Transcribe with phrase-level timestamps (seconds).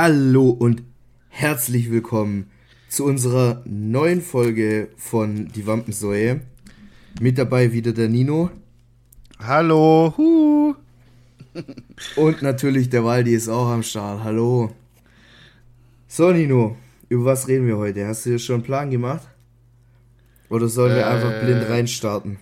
[0.00, 0.84] Hallo und
[1.28, 2.48] herzlich willkommen
[2.88, 6.42] zu unserer neuen Folge von Die Wampensäue.
[7.20, 8.48] Mit dabei wieder der Nino.
[9.40, 10.14] Hallo.
[10.16, 10.76] Huh.
[12.14, 14.22] Und natürlich der Waldi ist auch am Start.
[14.22, 14.72] Hallo.
[16.06, 16.76] So, Nino,
[17.08, 18.06] über was reden wir heute?
[18.06, 19.26] Hast du dir schon einen Plan gemacht?
[20.48, 22.38] Oder sollen wir Äh, einfach blind reinstarten?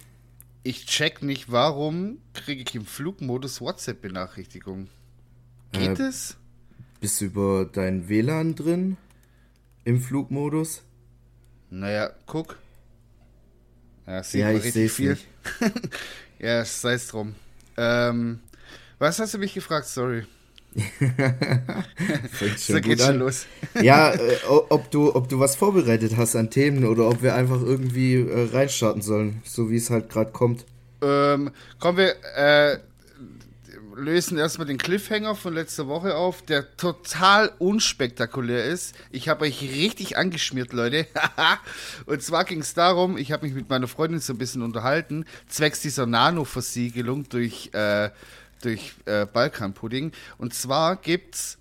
[0.62, 4.90] Ich check nicht, warum kriege ich im Flugmodus WhatsApp-Benachrichtigungen.
[5.72, 6.36] Geht Äh, es?
[7.06, 8.96] Bist du über dein WLAN drin?
[9.84, 10.82] Im Flugmodus?
[11.70, 12.58] Naja, guck.
[14.08, 15.16] Ja, sieht Ja, man ich richtig seh's viel.
[16.40, 17.36] ja, sei es drum.
[17.76, 18.40] Ähm,
[18.98, 19.86] was hast du mich gefragt?
[19.86, 20.24] Sorry.
[22.56, 23.46] So geht's schon los.
[23.80, 27.62] Ja, äh, ob du, ob du was vorbereitet hast an Themen oder ob wir einfach
[27.62, 30.64] irgendwie äh, reinstarten sollen, so wie es halt gerade kommt.
[31.02, 32.80] Ähm, kommen wir, äh,
[33.96, 38.94] lösen erstmal den Cliffhanger von letzter Woche auf, der total unspektakulär ist.
[39.10, 41.06] Ich habe euch richtig angeschmiert, Leute.
[42.06, 45.24] Und zwar ging es darum, ich habe mich mit meiner Freundin so ein bisschen unterhalten,
[45.48, 48.10] zwecks dieser Nano-Versiegelung durch, äh,
[48.62, 50.12] durch äh, Balkanpudding.
[50.38, 51.58] Und zwar gibt's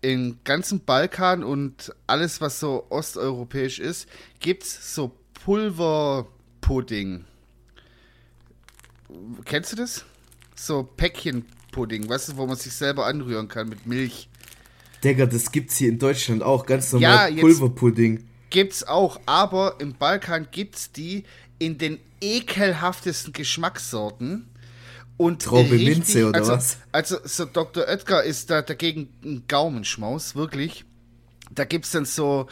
[0.00, 4.08] im ganzen Balkan und alles, was so osteuropäisch ist,
[4.40, 5.12] gibt's so
[5.44, 7.24] Pulverpudding.
[9.44, 10.04] Kennst du das?
[10.54, 10.82] So
[11.74, 14.28] Päckchenpudding, weißt du, wo man sich selber anrühren kann mit Milch.
[15.02, 18.24] Digga, das gibt's hier in Deutschland auch, ganz normal Ja, Pulverpudding.
[18.50, 21.24] Gibt's auch, aber im Balkan gibt's die
[21.58, 24.48] in den ekelhaftesten Geschmackssorten.
[25.16, 26.78] Und Traube richtig- Minze oder also, was?
[26.90, 27.84] Also, so Dr.
[27.86, 30.84] Oetker ist da dagegen ein Gaumenschmaus, wirklich.
[31.52, 32.48] Da gibt's dann so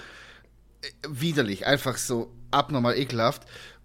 [0.83, 3.43] äh, widerlich, einfach so abnormal ekelhaft.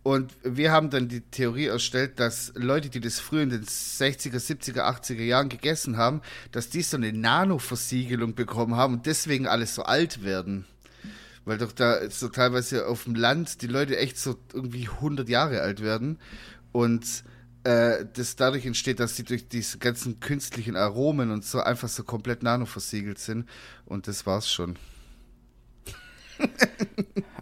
[0.07, 4.37] Und wir haben dann die Theorie erstellt, dass Leute, die das früher in den 60er,
[4.37, 6.21] 70er, 80er Jahren gegessen haben,
[6.53, 10.63] dass die so eine Nano-Versiegelung bekommen haben und deswegen alles so alt werden.
[11.43, 15.59] Weil doch da so teilweise auf dem Land die Leute echt so irgendwie 100 Jahre
[15.59, 16.19] alt werden
[16.71, 17.25] und
[17.65, 22.05] äh, das dadurch entsteht, dass sie durch diese ganzen künstlichen Aromen und so einfach so
[22.05, 23.45] komplett nano-versiegelt sind.
[23.83, 24.77] Und das war's schon.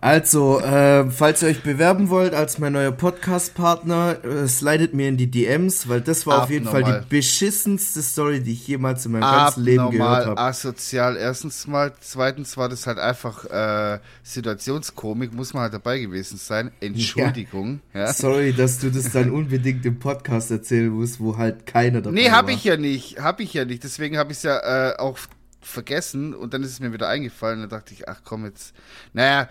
[0.01, 5.17] Also, äh, falls ihr euch bewerben wollt als mein neuer Podcast-Partner, äh, slidet mir in
[5.17, 7.05] die DMs, weil das war auf jeden Fall Abnormal.
[7.09, 10.41] die beschissenste Story, die ich jemals in meinem ganzen Leben gehört Abnormal habe.
[10.41, 11.17] asozial.
[11.17, 16.69] Erstens mal, zweitens war das halt einfach äh, Situationskomik, muss man halt dabei gewesen sein.
[16.81, 17.79] Entschuldigung.
[17.95, 18.13] Ja.
[18.13, 22.29] Sorry, dass du das dann unbedingt im Podcast erzählen musst, wo halt keiner dabei Nee,
[22.29, 22.53] hab war.
[22.53, 23.19] ich ja nicht.
[23.23, 23.83] Hab ich ja nicht.
[23.83, 25.17] Deswegen habe ich es ja äh, auch
[25.65, 27.59] vergessen und dann ist es mir wieder eingefallen.
[27.61, 28.73] Dann dachte ich, ach komm jetzt.
[29.13, 29.49] Naja,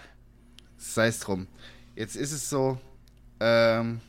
[0.77, 1.47] sei es drum.
[1.97, 2.81] Jetzt ist es so.
[3.41, 4.01] Ähm,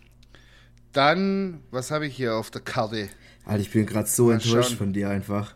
[0.94, 3.10] dann, was habe ich hier auf der Karte?
[3.46, 4.78] Alter, ich bin gerade so Mal enttäuscht schauen.
[4.78, 5.56] von dir einfach.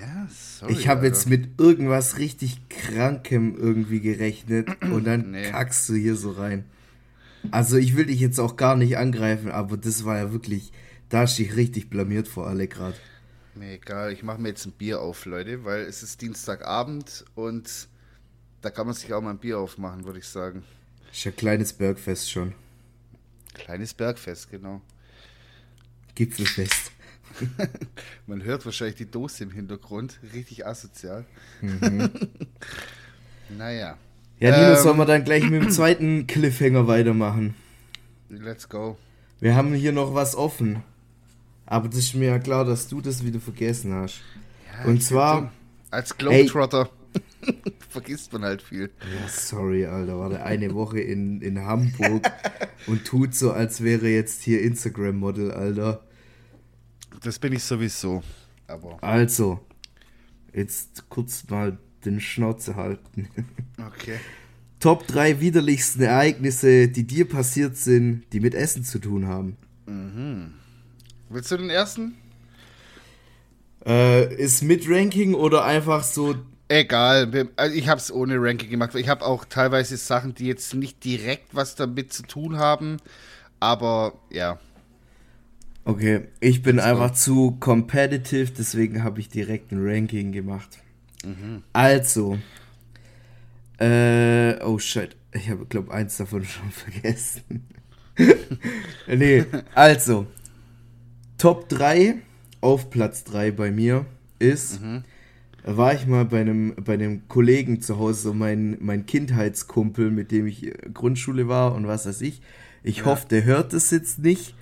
[0.00, 0.72] Ja, sorry.
[0.72, 5.50] Ich habe jetzt mit irgendwas richtig Krankem irgendwie gerechnet und dann Nee.
[5.50, 6.64] kackst du hier so rein.
[7.50, 10.72] Also ich will dich jetzt auch gar nicht angreifen, aber das war ja wirklich,
[11.08, 12.96] da hast du dich richtig blamiert vor alle gerade.
[13.56, 17.88] Mir egal, ich mache mir jetzt ein Bier auf, Leute, weil es ist Dienstagabend und
[18.60, 20.62] da kann man sich auch mal ein Bier aufmachen, würde ich sagen.
[21.10, 22.52] Ist ja kleines Bergfest schon.
[23.54, 24.82] Kleines Bergfest, genau.
[26.14, 26.92] Gipfelfest.
[28.26, 31.24] Man hört wahrscheinlich die Dose im Hintergrund, richtig asozial.
[33.48, 33.96] naja,
[34.38, 34.82] Ja, Nino, Ähm.
[34.82, 37.54] sollen wir dann gleich mit dem zweiten Cliffhanger weitermachen?
[38.28, 38.98] let's go.
[39.40, 40.82] Wir haben hier noch was offen.
[41.66, 44.20] Aber das ist mir ja klar, dass du das wieder vergessen hast.
[44.72, 45.52] Ja, Und zwar-
[45.90, 46.88] als Globetrotter
[47.90, 48.90] vergisst man halt viel.
[49.00, 52.30] Ja, sorry, Alter, war der eine Woche in, in Hamburg
[52.86, 56.04] und tut so, als wäre jetzt hier Instagram-Model, Alter.
[57.22, 58.22] Das bin ich sowieso.
[58.68, 59.60] Aber Also,
[60.52, 63.28] jetzt kurz mal den Schnauze halten.
[63.78, 64.18] okay.
[64.78, 69.56] Top 3 widerlichsten Ereignisse, die dir passiert sind, die mit Essen zu tun haben.
[71.28, 72.16] Willst du den ersten?
[73.84, 76.34] Äh, ist mit Ranking oder einfach so.
[76.68, 78.92] Egal, also ich habe es ohne Ranking gemacht.
[78.96, 82.96] Ich habe auch teilweise Sachen, die jetzt nicht direkt was damit zu tun haben,
[83.60, 84.58] aber ja.
[85.84, 86.82] Okay, ich bin go.
[86.82, 90.78] einfach zu competitive, deswegen habe ich direkt ein Ranking gemacht.
[91.72, 92.38] Also,
[93.78, 97.68] äh, oh shit, ich habe, glaube eins davon schon vergessen.
[99.06, 99.44] nee,
[99.74, 100.26] also,
[101.38, 102.16] Top 3
[102.60, 104.06] auf Platz 3 bei mir
[104.38, 104.80] ist,
[105.66, 110.30] war ich mal bei einem, bei einem Kollegen zu Hause, so mein, mein Kindheitskumpel, mit
[110.30, 112.40] dem ich äh, Grundschule war und was weiß ich.
[112.82, 114.54] Ich hoffe, der hört es jetzt nicht.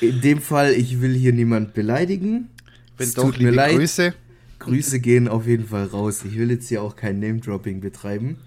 [0.00, 2.48] In dem Fall, ich will hier niemand beleidigen.
[2.96, 3.76] Wenn Es doch, tut mir leid.
[3.76, 4.14] Grüße.
[4.60, 6.24] Grüße gehen auf jeden Fall raus.
[6.24, 8.38] Ich will jetzt hier auch kein Name-Dropping betreiben,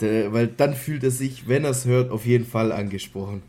[0.00, 3.42] weil dann fühlt er sich, wenn er es hört, auf jeden Fall angesprochen.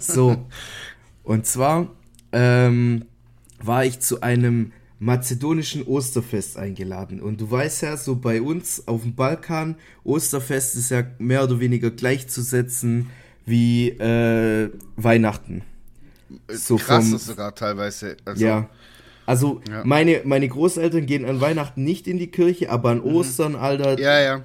[0.00, 0.44] So,
[1.22, 1.88] und zwar
[2.32, 3.04] ähm,
[3.62, 7.20] war ich zu einem mazedonischen Osterfest eingeladen.
[7.20, 11.58] Und du weißt ja, so bei uns auf dem Balkan, Osterfest ist ja mehr oder
[11.58, 13.10] weniger gleichzusetzen
[13.44, 15.62] wie äh, Weihnachten.
[16.48, 18.16] So Krass vom, sogar teilweise.
[18.24, 18.68] Also, ja.
[19.26, 19.82] Also ja.
[19.84, 23.14] Meine, meine Großeltern gehen an Weihnachten nicht in die Kirche, aber an mhm.
[23.16, 23.98] Ostern, Alter.
[23.98, 24.44] Ja, ja.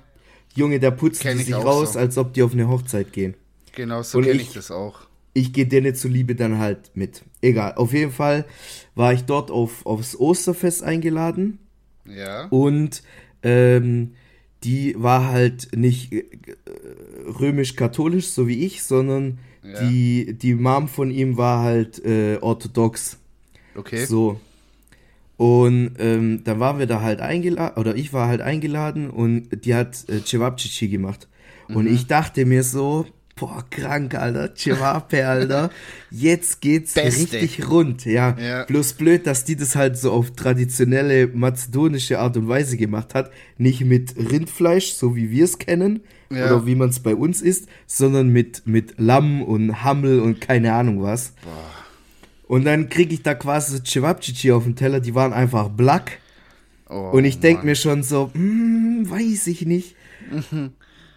[0.56, 2.00] Junge, da putzen die sich raus, so.
[2.00, 3.36] als ob die auf eine Hochzeit gehen.
[3.76, 5.07] Genau, so kenne ich, ich das auch.
[5.38, 7.24] Ich gehe denen zuliebe dann halt mit.
[7.42, 8.46] Egal, auf jeden Fall
[8.96, 11.60] war ich dort auf, aufs Osterfest eingeladen.
[12.06, 12.48] Ja.
[12.48, 13.04] Und
[13.44, 14.14] ähm,
[14.64, 16.26] die war halt nicht äh,
[17.40, 19.80] römisch-katholisch, so wie ich, sondern ja.
[19.80, 23.18] die, die Mom von ihm war halt äh, orthodox.
[23.76, 24.06] Okay.
[24.06, 24.40] So.
[25.38, 29.76] Und ähm, dann waren wir da halt eingeladen, oder ich war halt eingeladen und die
[29.76, 31.28] hat äh, Cevapcici gemacht.
[31.68, 31.76] Mhm.
[31.76, 33.06] Und ich dachte mir so,
[33.38, 35.70] boah, krank, Alter, Cevape, Alter,
[36.12, 37.38] jetzt geht's Beste.
[37.38, 38.36] richtig rund, ja.
[38.38, 38.66] ja.
[38.66, 43.32] Bloß blöd, dass die das halt so auf traditionelle mazedonische Art und Weise gemacht hat.
[43.58, 46.46] Nicht mit Rindfleisch, so wie wir es kennen, ja.
[46.46, 50.74] oder wie man es bei uns isst, sondern mit, mit Lamm und Hammel und keine
[50.74, 51.34] Ahnung was.
[51.44, 51.78] Boah.
[52.48, 56.20] Und dann kriege ich da quasi Cevapcici auf den Teller, die waren einfach black.
[56.90, 59.96] Oh, und ich denke mir schon so, hm, weiß ich nicht.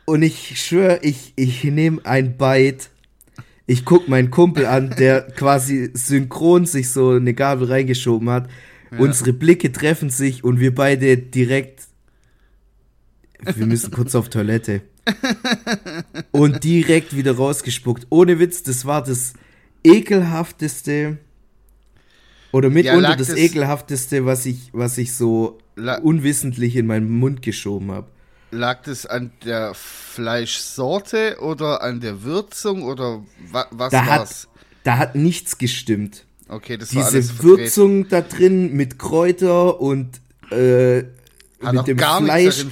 [0.04, 2.86] Und ich schwöre, ich, ich nehme ein Bite.
[3.66, 8.48] Ich guck meinen Kumpel an, der quasi synchron sich so eine Gabel reingeschoben hat.
[8.90, 8.98] Ja.
[8.98, 11.84] Unsere Blicke treffen sich und wir beide direkt.
[13.54, 14.82] Wir müssen kurz auf Toilette.
[16.30, 18.06] Und direkt wieder rausgespuckt.
[18.10, 19.32] Ohne Witz, das war das
[19.82, 21.18] ekelhafteste
[22.52, 25.58] oder mitunter ja, das, das ekelhafteste, was ich, was ich so
[26.02, 28.08] unwissentlich in meinen Mund geschoben habe.
[28.50, 34.30] Lag das an der Fleischsorte oder an der Würzung oder wa was da war's?
[34.42, 34.48] Hat,
[34.84, 36.24] da hat nichts gestimmt.
[36.48, 40.20] Okay, das Diese war alles Würzung da drin mit Kräuter und
[40.50, 41.02] äh,
[41.60, 42.66] mit dem Fleisch.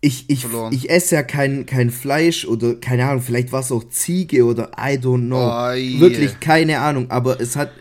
[0.00, 3.88] Ich, ich, ich esse ja kein, kein Fleisch oder keine Ahnung, vielleicht war es auch
[3.88, 5.48] Ziege oder I don't know.
[5.48, 6.00] Oh, yeah.
[6.00, 7.72] Wirklich keine Ahnung, aber es hat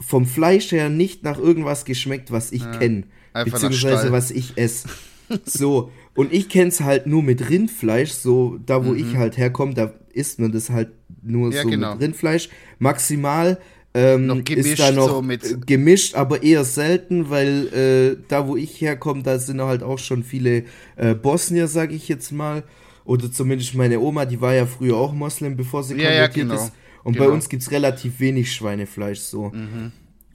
[0.00, 3.04] vom Fleisch her nicht nach irgendwas geschmeckt, was ich ja, kenne.
[3.32, 4.88] Beziehungsweise was ich esse.
[5.46, 8.98] So, und ich kenne es halt nur mit Rindfleisch, so da wo mhm.
[8.98, 10.90] ich halt herkomme, da isst man das halt
[11.22, 11.94] nur ja, so genau.
[11.94, 12.48] mit Rindfleisch.
[12.78, 13.58] Maximal
[13.94, 18.80] ähm, ist da noch so mit gemischt, aber eher selten, weil äh, da, wo ich
[18.80, 20.64] herkomme, da sind halt auch schon viele
[20.96, 22.62] äh, Bosnier, sag ich jetzt mal.
[23.04, 26.54] Oder zumindest meine Oma, die war ja früher auch Moslem, bevor sie ja, konvertiert ja,
[26.54, 26.54] genau.
[26.54, 26.72] ist.
[27.04, 27.26] Und genau.
[27.26, 29.50] bei uns gibt es relativ wenig Schweinefleisch so.
[29.50, 29.92] Mhm.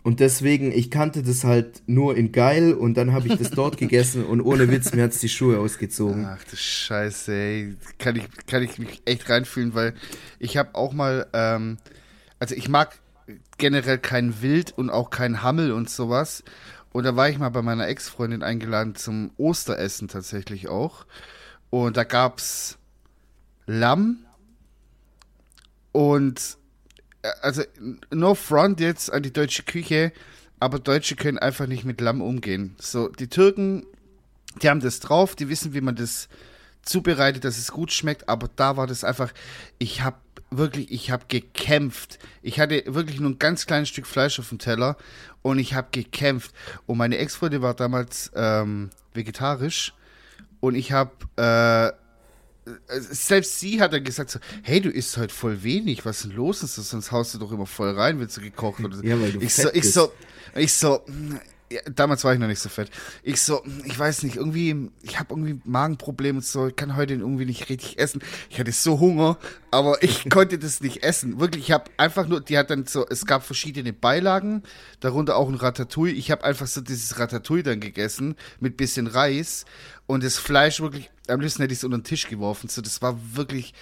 [0.08, 3.76] Und deswegen, ich kannte das halt nur in geil und dann habe ich das dort
[3.78, 6.26] gegessen und ohne Witz, mir hat es die Schuhe ausgezogen.
[6.26, 7.76] Ach du Scheiße, ey.
[8.00, 9.96] Kann ich, kann ich mich echt reinfühlen, weil
[10.40, 11.78] ich habe auch mal, ähm,
[12.40, 12.98] also ich mag
[13.58, 16.46] generell kein Wild und auch kein Hammel und sowas.
[16.94, 21.06] Und da war ich mal bei meiner Ex-Freundin eingeladen zum Osteressen tatsächlich auch.
[21.70, 22.78] Und da gab's
[23.66, 24.20] Lamm
[25.92, 26.58] und
[27.42, 27.64] also
[28.12, 30.12] no front jetzt an die deutsche Küche,
[30.60, 32.76] aber Deutsche können einfach nicht mit Lamm umgehen.
[32.80, 33.86] So, die Türken,
[34.62, 36.30] die haben das drauf, die wissen, wie man das
[36.82, 39.34] zubereitet, dass es gut schmeckt, aber da war das einfach,
[39.78, 40.18] ich habe
[40.50, 42.20] wirklich, ich habe gekämpft.
[42.42, 44.96] Ich hatte wirklich nur ein ganz kleines Stück Fleisch auf dem Teller
[45.42, 46.54] und ich habe gekämpft.
[46.86, 49.94] Und meine Ex-Freundin war damals ähm, vegetarisch
[50.60, 51.92] und ich habe äh,
[52.88, 56.36] selbst sie hat dann gesagt so, hey, du isst heute voll wenig, was ist denn
[56.36, 56.64] los?
[56.64, 56.90] Ist das?
[56.90, 59.54] Sonst haust du doch immer voll rein, wenn du gekocht oder Ja, weil du ich
[59.54, 60.12] so, ich so,
[60.56, 61.02] ich so,
[61.70, 62.90] ja, damals war ich noch nicht so fett.
[63.24, 67.16] Ich so, ich weiß nicht, irgendwie, ich habe irgendwie Magenprobleme und so, ich kann heute
[67.16, 68.22] irgendwie nicht richtig essen.
[68.50, 69.38] Ich hatte so Hunger,
[69.70, 71.40] aber ich konnte das nicht essen.
[71.40, 74.64] Wirklich, ich habe einfach nur, die hat dann so, es gab verschiedene Beilagen,
[75.02, 76.14] darunter auch ein Ratatouille.
[76.14, 79.66] Ich habe einfach so dieses Ratatouille dann gegessen mit bisschen Reis
[80.06, 82.70] und das Fleisch wirklich, am liebsten hätte ich es unter den Tisch geworfen.
[82.70, 83.74] So, das war wirklich,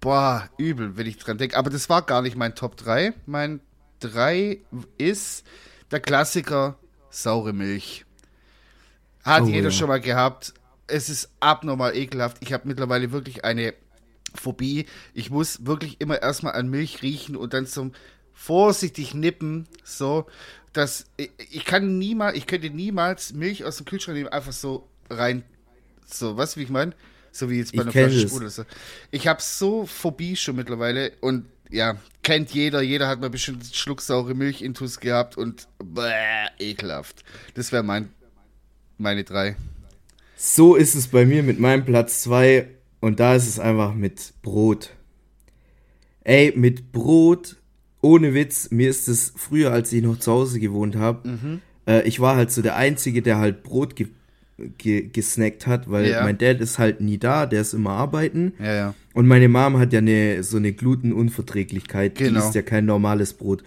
[0.00, 1.56] boah, übel, wenn ich dran denke.
[1.56, 3.14] Aber das war gar nicht mein Top 3.
[3.26, 3.60] Mein
[4.00, 4.60] 3
[4.98, 5.44] ist
[5.90, 6.78] der Klassiker
[7.10, 8.04] saure Milch.
[9.24, 9.70] Hat oh, jeder ja.
[9.70, 10.54] schon mal gehabt.
[10.86, 12.38] Es ist abnormal ekelhaft.
[12.40, 13.74] Ich habe mittlerweile wirklich eine
[14.34, 14.86] Phobie.
[15.14, 17.92] Ich muss wirklich immer erstmal an Milch riechen und dann zum
[18.32, 20.26] vorsichtig nippen, so,
[20.72, 24.88] dass ich, ich kann niemals, ich könnte niemals Milch aus dem Kühlschrank nehmen, einfach so
[25.10, 25.44] rein,
[26.14, 26.92] so, was wie ich meine?
[27.32, 28.50] So wie jetzt bei einer Flasche Sprudel.
[28.50, 28.64] So.
[29.10, 32.82] Ich habe so Phobie schon mittlerweile und ja, kennt jeder.
[32.82, 37.22] Jeder hat mal bestimmt schlucksaure Milch intus gehabt und bäh, ekelhaft.
[37.54, 38.08] Das wäre mein
[38.98, 39.54] meine drei.
[40.36, 42.66] So ist es bei mir mit meinem Platz 2
[43.00, 44.90] und da ist es einfach mit Brot.
[46.24, 47.56] Ey, mit Brot,
[48.02, 51.62] ohne Witz, mir ist es früher, als ich noch zu Hause gewohnt habe, Mhm.
[51.86, 54.08] äh, ich war halt so der Einzige, der halt Brot ge
[54.78, 56.22] ge gesnackt hat, weil Ja.
[56.24, 58.52] mein Dad ist halt nie da, der ist immer arbeiten.
[58.58, 58.94] Ja, ja.
[59.14, 62.40] Und meine Mom hat ja eine, so eine Glutenunverträglichkeit, die Genau.
[62.40, 63.62] isst ja kein normales Brot.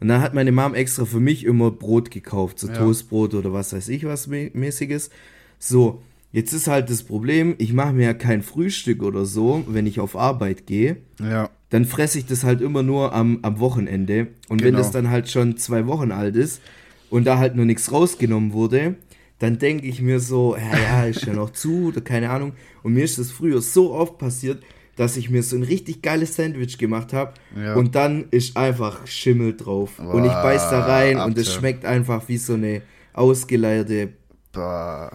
[0.00, 2.68] Und dann hat meine Mom extra für mich immer Brot gekauft, so.
[2.68, 5.10] Toastbrot oder was weiß ich was mä- mäßiges.
[5.58, 6.02] So,
[6.32, 9.98] jetzt ist halt das Problem, ich mache mir ja kein Frühstück oder so, wenn ich
[9.98, 10.98] auf Arbeit gehe.
[11.20, 11.50] Ja.
[11.70, 14.28] Dann fresse ich das halt immer nur am, am Wochenende.
[14.48, 14.78] Und wenn Genau.
[14.78, 16.62] das dann halt schon zwei Wochen alt ist
[17.10, 18.94] und da halt nur nichts rausgenommen wurde,
[19.38, 22.52] dann denke ich mir so, ja, ja, ist ja noch zu oder keine Ahnung.
[22.82, 24.62] Und mir ist das früher so oft passiert,
[24.96, 27.74] dass ich mir so ein richtig geiles Sandwich gemacht habe Ja.
[27.74, 29.98] und dann ist einfach Schimmel drauf.
[30.00, 31.58] und ich beiß da rein und es Abte.
[31.60, 34.08] schmeckt einfach wie so eine ausgeleierte,
[34.52, 35.12] Bah.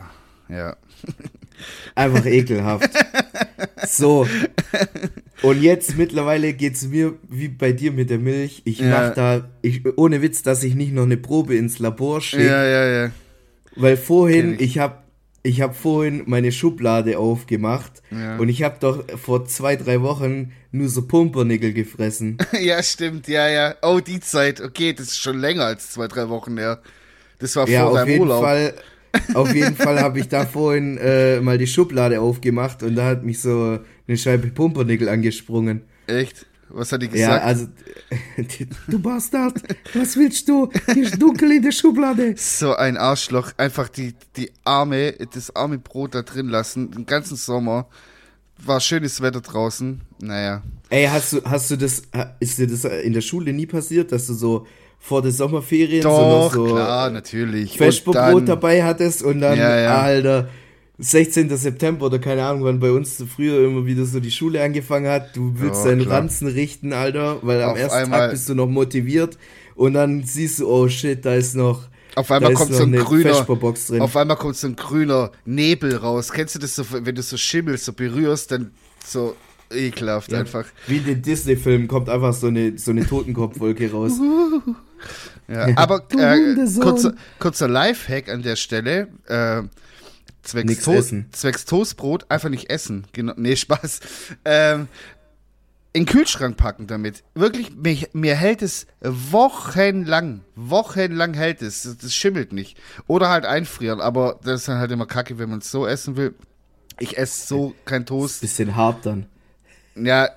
[0.48, 0.78] Ja.
[1.96, 2.90] einfach ekelhaft.
[3.88, 4.26] so.
[5.42, 8.62] Und jetzt mittlerweile geht's mir wie bei dir mit der Milch.
[8.66, 8.90] Ich Ja.
[8.90, 12.46] mach da, ich, ohne Witz, dass ich nicht noch eine Probe ins Labor schicke.
[12.46, 13.12] Ja, ja, ja.
[13.76, 14.78] Weil vorhin, ich.
[14.78, 14.98] habe
[15.46, 18.38] ich hab vorhin meine Schublade aufgemacht Ja.
[18.38, 22.38] und ich habe doch vor zwei, drei Wochen nur so Pumpernickel gefressen.
[22.62, 23.76] Ja, stimmt, ja, ja.
[23.82, 24.62] Oh, die Zeit.
[24.62, 26.82] Okay, das ist schon länger als zwei, drei Wochen her.
[27.40, 28.44] Das war ja, vor auf deinem jeden Urlaub.
[28.44, 28.74] Fall.
[29.36, 33.24] Auf jeden Fall habe ich da vorhin äh, mal die Schublade aufgemacht und da hat
[33.24, 33.78] mich so
[34.08, 35.84] eine Scheibe Pumpernickel angesprungen.
[36.08, 36.48] Echt?
[36.76, 37.46] Was hat die Ja, gesagt?
[37.46, 37.68] also,
[38.88, 39.54] du Bastard,
[39.94, 40.70] was willst du?
[40.94, 42.34] Hier ist dunkel in der Schublade.
[42.36, 43.52] so ein Arschloch.
[43.58, 46.92] Einfach die, die arme, das arme Brot da drin lassen.
[46.92, 47.88] Den ganzen Sommer.
[48.66, 50.02] War schönes Wetter draußen.
[50.22, 50.62] Naja.
[50.90, 52.04] Ey, hast du, hast du das,
[52.40, 54.66] ist dir das in der Schule nie passiert, dass du so
[55.00, 57.78] vor der Sommerferien Doch, so noch so klar, natürlich.
[57.78, 60.02] Dann- dabei hattest und dann, Ja, ja.
[60.02, 60.50] Alter,
[61.00, 61.56] 16.
[61.58, 65.36] September oder keine Ahnung, wann bei uns früher immer wieder so die Schule angefangen hat,
[65.36, 66.20] du willst Ja, deinen klar.
[66.20, 69.38] Ranzen richten, Alter, weil am Auf ersten Tag bist du noch motiviert
[69.76, 73.46] und dann siehst du, oh shit, da ist noch, Auf einmal kommt so ein grüner,
[74.00, 76.32] auf einmal kommt so ein grüner Nebel raus.
[76.32, 78.72] Kennst du das so, wenn du so Schimmel so berührst, dann
[79.04, 79.36] so
[79.72, 80.66] ekelhaft Ja, einfach.
[80.86, 84.14] Wie in den Disney-Filmen kommt einfach so eine, so eine Totenkopfwolke raus.
[85.50, 89.10] Ja, aber äh, kurzer, kurzer Lifehack an der Stelle.
[89.28, 89.64] Äh,
[90.44, 91.30] zwecks, Toast, essen.
[91.32, 93.06] zwecks Toastbrot einfach nicht essen.
[93.14, 94.00] Genau, nee, Spaß.
[94.46, 94.88] Ähm,
[95.96, 97.24] in den Kühlschrank packen damit.
[97.36, 100.42] Wirklich, mir, mir hält es wochenlang.
[100.56, 101.84] Wochenlang hält es.
[101.84, 102.80] Das, das schimmelt nicht.
[103.06, 104.02] Oder halt einfrieren.
[104.02, 106.34] Aber das ist dann halt immer kacke, wenn man es so essen will.
[107.00, 108.42] Ich esse so kein Toast.
[108.42, 109.28] Bisschen hart dann.
[109.96, 110.30] Ja,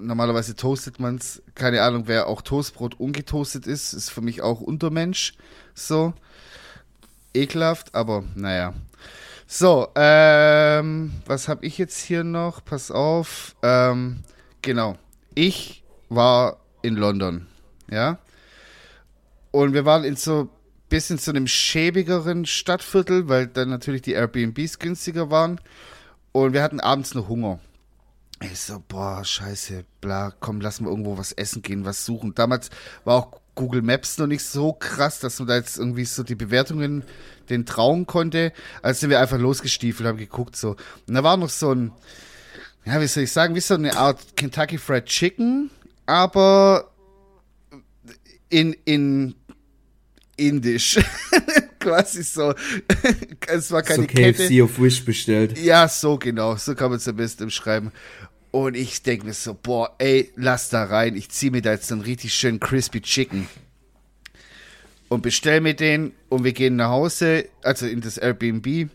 [0.00, 1.42] normalerweise toastet man's.
[1.56, 5.34] Keine Ahnung, wer auch Toastbrot ungetoastet ist, ist für mich auch Untermensch.
[5.74, 6.14] So.
[7.34, 8.74] Ekelhaft, aber naja.
[9.56, 12.64] So, ähm, was habe ich jetzt hier noch?
[12.64, 13.54] Pass auf.
[13.62, 14.24] Ähm,
[14.62, 14.96] genau.
[15.36, 17.46] Ich war in London,
[17.88, 18.18] ja.
[19.52, 20.48] Und wir waren in so
[20.88, 25.60] bisschen zu einem schäbigeren Stadtviertel, weil dann natürlich die Airbnbs günstiger waren.
[26.32, 27.60] Und wir hatten abends noch Hunger.
[28.40, 32.34] Ich so, boah, scheiße, bla, komm, lass mal irgendwo was essen gehen, was suchen.
[32.34, 32.70] Damals
[33.04, 36.34] war auch Google Maps noch nicht so krass, dass man da jetzt irgendwie so die
[36.34, 37.04] Bewertungen
[37.50, 38.52] den trauen konnte.
[38.82, 40.76] Also sind wir einfach losgestiefelt, haben geguckt so.
[41.06, 41.92] Und da war noch so ein,
[42.84, 45.70] ja, wie soll ich sagen, wie so eine Art Kentucky Fried Chicken,
[46.06, 46.90] aber
[48.48, 49.34] in, in
[50.36, 50.98] indisch.
[51.78, 52.54] Quasi so.
[53.46, 54.44] es war keine so Kette.
[54.44, 55.58] KFC auf Wish bestellt.
[55.58, 56.56] Ja, so genau.
[56.56, 57.92] So kann man es am besten schreiben.
[58.54, 61.16] Und ich denke mir so, boah, ey, lass da rein.
[61.16, 63.48] Ich ziehe mir da jetzt einen richtig schönen Crispy Chicken.
[65.08, 68.90] Und bestell mir den und wir gehen nach Hause, also in das Airbnb,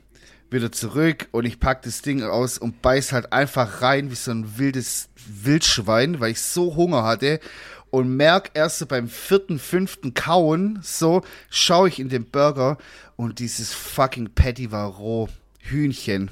[0.49, 4.31] wieder zurück und ich pack das Ding aus und beiß halt einfach rein wie so
[4.31, 7.41] ein wildes Wildschwein, weil ich so Hunger hatte
[7.89, 12.77] und merk erst so beim vierten, fünften Kauen, so schaue ich in den Burger
[13.17, 15.27] und dieses fucking Patty war roh.
[15.59, 16.31] Hühnchen.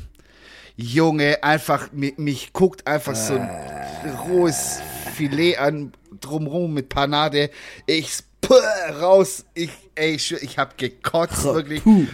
[0.77, 3.50] Junge, einfach, mich, mich guckt einfach so ein
[4.27, 4.79] rohes
[5.15, 5.91] Filet an,
[6.22, 7.50] drumrum mit Panade.
[7.88, 8.24] Ich
[9.01, 9.46] raus.
[9.53, 11.84] Ich, ey, ich, ich hab gekotzt, wirklich.
[11.84, 12.05] Puh.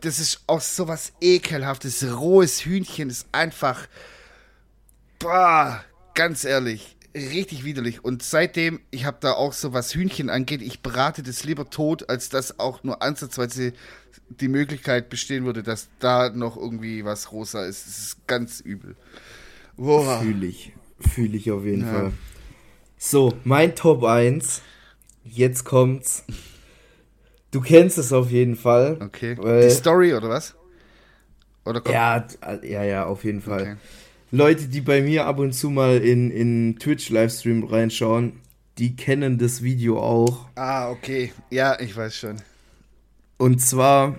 [0.00, 2.04] Das ist auch so was ekelhaftes.
[2.04, 3.88] Rohes Hühnchen ist einfach,
[5.18, 5.82] boah,
[6.14, 8.04] ganz ehrlich, richtig widerlich.
[8.04, 12.08] Und seitdem, ich habe da auch so was Hühnchen angeht, ich brate das lieber tot,
[12.10, 13.72] als dass auch nur ansatzweise
[14.30, 17.86] die Möglichkeit bestehen würde, dass da noch irgendwie was rosa ist.
[17.86, 18.96] Das ist ganz übel.
[19.76, 20.72] Fühle ich.
[21.00, 21.92] Fühle ich auf jeden Ja.
[21.92, 22.12] Fall.
[22.98, 24.62] So, mein Top 1.
[25.24, 26.24] Jetzt kommt's.
[27.50, 28.98] Du kennst es auf jeden Fall.
[29.00, 29.36] Okay.
[29.36, 30.54] Die Story oder was?
[31.64, 32.26] Oder kommt- ja,
[32.62, 33.62] ja, ja, auf jeden Fall.
[33.62, 33.76] Okay.
[34.30, 38.40] Leute, die bei mir ab und zu mal in, in Twitch-Livestream reinschauen,
[38.76, 40.46] die kennen das Video auch.
[40.54, 41.32] Ah, okay.
[41.50, 42.36] Ja, ich weiß schon.
[43.38, 44.16] Und zwar,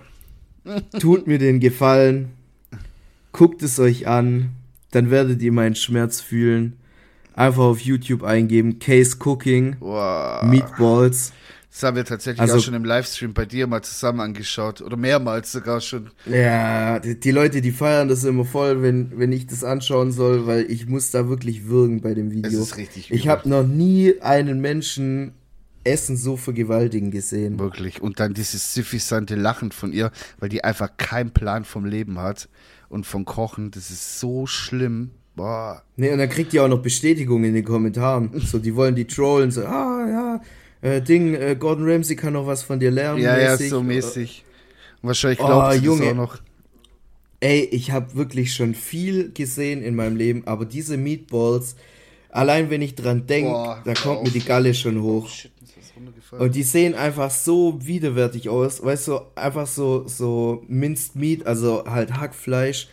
[1.00, 2.30] tut mir den Gefallen,
[3.32, 4.52] guckt es euch an,
[4.92, 6.78] dann werdet ihr meinen Schmerz fühlen.
[7.36, 10.44] Einfach auf YouTube eingeben, Case Cooking, Wow.
[10.44, 11.32] Meatballs.
[11.72, 14.82] Das haben wir tatsächlich Also- auch schon im Livestream bei dir mal zusammen angeschaut.
[14.82, 16.10] Oder mehrmals sogar schon.
[16.26, 20.48] Ja, die, die Leute, die feiern das immer voll, wenn, wenn ich das anschauen soll,
[20.48, 22.48] weil ich muss da wirklich würgen bei dem Video.
[22.50, 25.34] Es ist richtig ich habe noch nie einen Menschen
[25.84, 27.58] Essen so vergewaltigen gesehen.
[27.60, 28.02] Wirklich.
[28.02, 32.50] Und dann dieses suffisante Lachen von ihr, weil die einfach keinen Plan vom Leben hat
[32.90, 33.72] und vom Kochen.
[33.72, 35.12] Das ist so schlimm.
[35.36, 35.84] Boah.
[35.96, 38.30] Nee, und dann kriegt ihr auch noch Bestätigung in den Kommentaren.
[38.40, 40.42] So, die wollen die trollen, so, ah, ja,
[40.82, 43.22] äh, Ding, äh, Gordon Ramsay kann noch was von dir lernen.
[43.22, 43.70] Ja, ja, mäßig.
[43.70, 44.44] so mäßig.
[45.02, 46.02] Und wahrscheinlich Oh, glaubt sie Junge.
[46.02, 46.38] das auch noch.
[47.42, 51.78] Ey, ich habe wirklich schon viel gesehen in meinem Leben, aber diese Meatballs,
[52.32, 54.34] allein wenn ich dran denke, da kommt mir auf.
[54.34, 55.30] die Galle schon hoch.
[55.30, 55.52] Shit,
[56.32, 56.42] runtergefallen.
[56.50, 61.84] Und die sehen einfach so widerwärtig aus, weißt du, einfach so, so Minced Meat, also
[61.86, 62.88] halt Hackfleisch,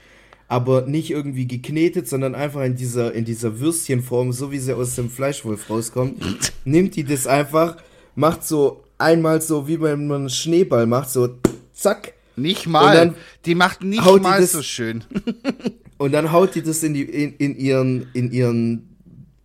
[0.49, 4.95] aber nicht irgendwie geknetet, sondern einfach in dieser, in dieser Würstchenform, so wie sie aus
[4.95, 6.23] dem Fleischwolf rauskommt.
[6.65, 7.77] Nimmt die das einfach,
[8.15, 11.29] macht so einmal so, wie wenn man einen Schneeball macht, so
[11.73, 12.95] zack, Nicht mal.
[12.95, 13.15] dann
[13.45, 15.05] die macht nicht mal das- so schön.
[15.99, 18.97] und dann haut die das in, die, in, in, ihren, in ihren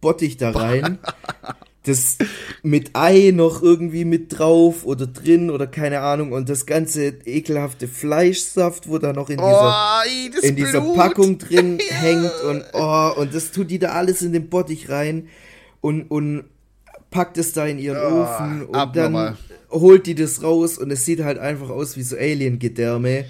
[0.02, 1.00] Bottich da rein.
[1.84, 2.18] Das
[2.62, 6.32] mit Ei noch irgendwie mit drauf oder drin oder keine Ahnung.
[6.32, 10.96] Und das ganze ekelhafte Fleischsaft, wo da noch in dieser, oh, in dieser Blut.
[10.96, 12.32] Packung drin hängt.
[12.48, 15.28] Und, oh, und das tut die da alles in den Bottich rein
[15.82, 16.44] und, und
[17.10, 18.66] packt es da in ihren Oh, Ofen.
[18.68, 19.38] Und abnormal.
[19.72, 23.26] dann holt die das raus und es sieht halt einfach aus wie so Alien-Gedärme.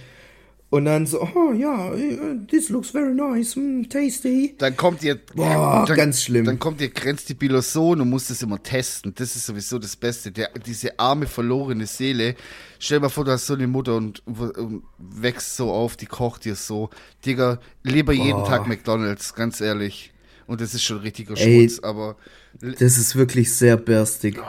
[0.71, 4.55] Und dann so, oh ja, äh, this looks very nice, mm, tasty.
[4.57, 5.19] Dann kommt ihr.
[5.35, 6.45] Boah, dann, ganz schlimm.
[6.45, 9.13] Dann kommt ihr grenzt die Biloson und muss das immer testen.
[9.13, 10.31] Das ist sowieso das Beste.
[10.31, 12.35] Der, diese arme, verlorene Seele.
[12.79, 16.05] Stell dir mal vor, du hast so eine Mutter und, und wächst so auf, die
[16.05, 16.89] kocht dir so.
[17.25, 18.47] Digga, lieber jeden Boah.
[18.47, 20.13] Tag McDonalds, ganz ehrlich.
[20.47, 21.67] Und das ist schon richtiger Ey.
[21.67, 22.15] Schmutz, aber
[22.61, 24.39] Das ist wirklich sehr berstig.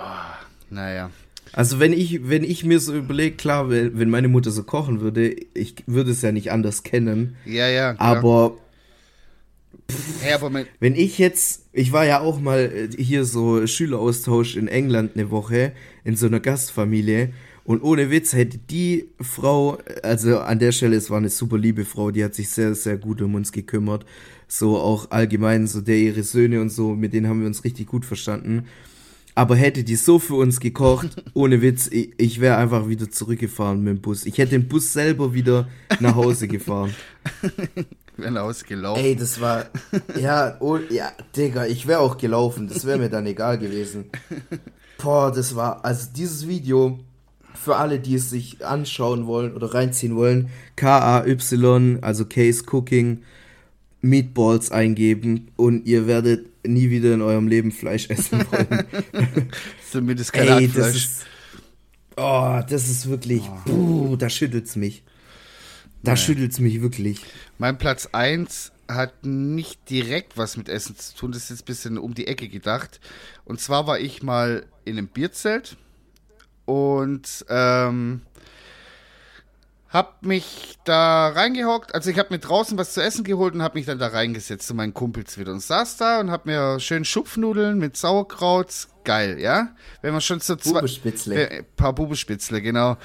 [0.71, 1.11] naja.
[1.53, 5.01] Also wenn ich, wenn ich mir so überlege, klar, wenn wenn meine Mutter so kochen
[5.01, 7.37] würde, ich würde es ja nicht anders kennen.
[7.45, 7.95] Ja, ja.
[7.95, 8.17] klar.
[8.17, 8.57] Aber
[10.21, 14.69] Hey, aber wenn ich jetzt, ich war ja auch mal äh, hier so Schüleraustausch in
[14.69, 15.73] England eine Woche
[16.05, 17.31] in so einer Gastfamilie
[17.65, 21.85] und ohne Witz hätte die Frau, also an der Stelle, es war eine super liebe
[21.85, 24.05] Frau, die hat sich sehr, sehr gut um uns gekümmert.
[24.49, 27.87] So auch allgemein, so der ihre Söhne und so, mit denen haben wir uns richtig
[27.87, 28.67] gut verstanden.
[29.35, 33.83] Aber hätte die so für uns gekocht, ohne Witz, ich, ich wäre einfach wieder zurückgefahren
[33.83, 34.27] mit dem Bus.
[34.27, 35.69] Ich hätte den Bus selber wieder
[36.01, 36.95] nach Hause gefahren.
[38.17, 39.05] wenn ausgelaufen.
[39.05, 39.67] Ey, das war.
[40.21, 42.69] Ja, oh, ja, Digga, ich wäre auch gelaufen.
[42.69, 44.07] Das wäre mir dann egal gewesen.
[44.99, 45.85] Boah, das war.
[45.85, 47.01] Also dieses Video,
[47.55, 53.23] für alle, die es sich anschauen wollen oder reinziehen wollen, K-A-Y, also Case Cooking,
[54.03, 58.85] Meatballs eingeben und ihr werdet nie wieder in eurem Leben Fleisch essen wollen.
[59.91, 61.27] Zumindest kein Ey, das ist.
[62.17, 63.43] Oh, das ist wirklich.
[63.65, 65.03] Puh, da schüttelt's mich.
[66.03, 67.21] Da schüttelt's mich wirklich.
[67.59, 71.67] Mein Platz 1 hat nicht direkt was mit Essen zu tun, das ist jetzt ein
[71.67, 73.01] bisschen um die Ecke gedacht.
[73.45, 75.77] Und zwar war ich mal in einem Bierzelt
[76.65, 78.23] und ähm,
[79.93, 81.95] hab mich da reingehockt.
[81.95, 84.67] Also ich habe mir draußen was zu essen geholt und hab mich dann da reingesetzt
[84.67, 88.89] zu meinen Kumpels wieder und saß da und hab mir schön Schupfnudeln mit Sauerkraut.
[89.05, 89.69] Geil, ja?
[90.01, 90.81] Wenn man schon so zwei...
[90.81, 91.51] Bubespitzle.
[91.51, 92.97] Äh, paar Bubespitzle, genau.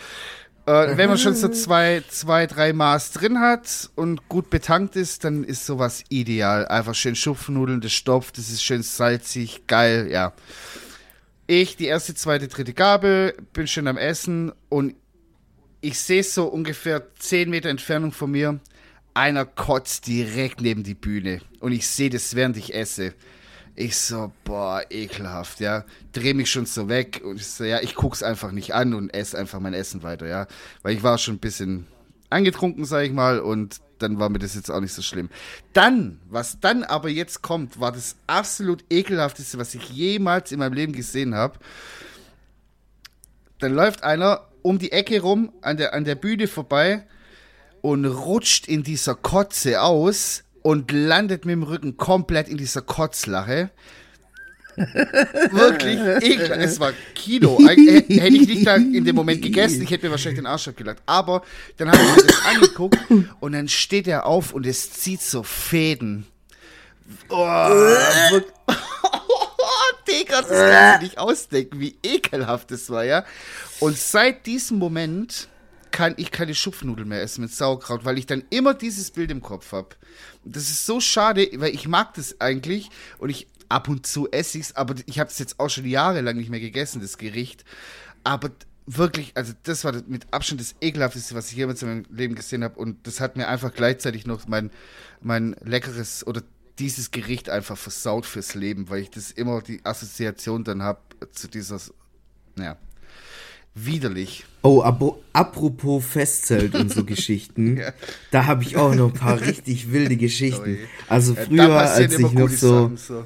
[0.65, 5.25] Äh, wenn man schon so zwei, zwei, drei Maß drin hat und gut betankt ist,
[5.25, 6.67] dann ist sowas ideal.
[6.67, 10.31] Einfach schön Schupfnudeln, das stopft, das ist schön salzig, geil, ja.
[11.47, 14.95] Ich, die erste, zweite, dritte Gabel, bin schön am Essen und
[15.81, 18.59] ich sehe so ungefähr 10 Meter Entfernung von mir,
[19.13, 23.13] einer kotzt direkt neben die Bühne und ich sehe das, während ich esse.
[23.75, 25.85] Ich so, boah, ekelhaft, ja.
[26.11, 29.11] Dreh mich schon so weg und ich so, ja, ich guck's einfach nicht an und
[29.11, 30.47] esse einfach mein Essen weiter, ja.
[30.81, 31.85] Weil ich war schon ein bisschen
[32.31, 35.29] angetrunken, sag ich mal, und dann war mir das jetzt auch nicht so schlimm.
[35.73, 40.73] Dann, was dann aber jetzt kommt, war das absolut ekelhafteste, was ich jemals in meinem
[40.73, 41.59] Leben gesehen habe.
[43.59, 47.05] Dann läuft einer um die Ecke rum, an der, an der Bühne vorbei
[47.81, 53.69] und rutscht in dieser Kotze aus und landet mit dem Rücken komplett in dieser Kotzlache.
[54.75, 56.61] Wirklich ekelhaft.
[56.61, 57.57] Es war Kino.
[57.65, 61.01] Hätte ich nicht in dem Moment gegessen, ich hätte mir wahrscheinlich den Arsch abgelagt.
[61.05, 61.43] Aber
[61.77, 62.99] dann habe ich mir das angeguckt
[63.39, 66.27] und dann steht er auf und es zieht so Fäden.
[67.29, 67.69] Oh,
[70.17, 73.25] Digga, das kannst du nicht ausdenken, wie ekelhaft das war, ja.
[73.79, 75.47] Und seit diesem Moment
[75.91, 79.41] kann ich keine Schupfnudeln mehr essen mit Sauerkraut, weil ich dann immer dieses Bild im
[79.41, 79.89] Kopf habe.
[80.43, 84.57] Das ist so schade, weil ich mag das eigentlich und ich ab und zu esse
[84.57, 87.63] ich's, aber ich habe es jetzt auch schon jahrelang nicht mehr gegessen, das Gericht.
[88.23, 88.51] Aber
[88.85, 92.63] wirklich, also das war mit Abstand das ekelhafteste, was ich jemals in meinem Leben gesehen
[92.63, 94.71] habe und das hat mir einfach gleichzeitig noch mein,
[95.21, 96.41] mein leckeres oder
[96.79, 100.99] dieses Gericht einfach versaut fürs Leben, weil ich das immer die Assoziation dann habe
[101.31, 101.79] zu dieser,
[102.57, 102.77] ja,
[103.73, 104.45] widerlich.
[104.61, 107.93] Oh, abo, apropos Festzelt und so Geschichten, ja.
[108.31, 110.79] da habe ich auch noch ein paar richtig wilde Geschichten.
[111.07, 113.25] Also früher, als ich noch so, so,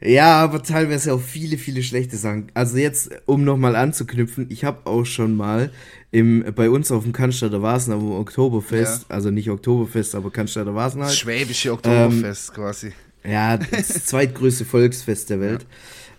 [0.00, 2.50] Ja, aber teilweise auch viele, viele schlechte Sachen.
[2.54, 5.72] Also jetzt, um nochmal anzuknüpfen, ich habe auch schon mal
[6.12, 9.14] im, bei uns auf dem Cannstatter Vasen, auf dem Oktoberfest, ja.
[9.14, 11.14] also nicht Oktoberfest, aber Cannstatter Vasen halt.
[11.14, 12.92] Schwäbische Oktoberfest ähm, quasi.
[13.24, 15.66] Ja, das zweitgrößte Volksfest der Welt.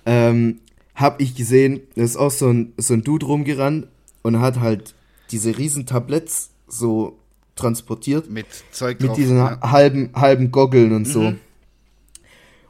[0.05, 0.29] Ja.
[0.29, 0.59] Ähm,
[0.95, 3.87] hab ich gesehen, da ist auch so ein, so ein Dude rumgerannt
[4.21, 4.93] und hat halt
[5.31, 7.17] diese riesen Tabletts so
[7.55, 8.29] transportiert.
[8.29, 9.59] Mit Zeug Mit drauf, diesen ja.
[9.61, 11.33] halben, halben Goggeln und so.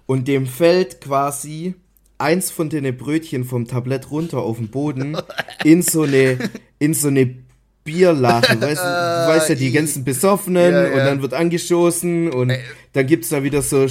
[0.09, 1.75] Und dem fällt quasi
[2.17, 5.15] eins von den Brötchen vom Tablett runter auf den Boden
[5.63, 7.35] in so eine, in so eine
[7.83, 10.89] Bierlache, weißt weißt ja, die ganzen Besoffenen ja, ja.
[10.93, 12.59] und dann wird angestoßen und Ey.
[12.93, 13.85] dann gibt's da wieder so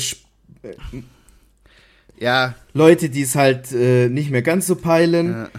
[2.19, 2.57] ja.
[2.73, 5.51] Leute, die es halt äh, nicht mehr ganz so peilen, ja.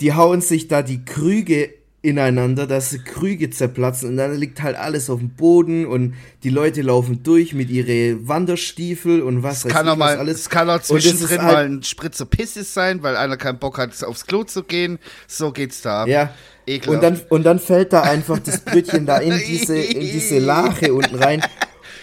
[0.00, 1.74] die hauen sich da die Krüge
[2.06, 6.14] ineinander, dass Krüge zerplatzen und dann liegt halt alles auf dem Boden und
[6.44, 10.40] die Leute laufen durch mit ihre Wanderstiefel und was weiß kann ich, mal, alles.
[10.40, 14.02] Es kann auch zwischendrin halt, mal ein Spritzer Pisses sein, weil einer keinen Bock hat,
[14.04, 14.98] aufs Klo zu gehen.
[15.26, 16.06] So geht's da.
[16.06, 16.32] Ja.
[16.66, 16.88] Ekelhaft.
[16.88, 20.94] Und dann, und dann fällt da einfach das Brötchen da in diese, in diese Lache
[20.94, 21.42] unten rein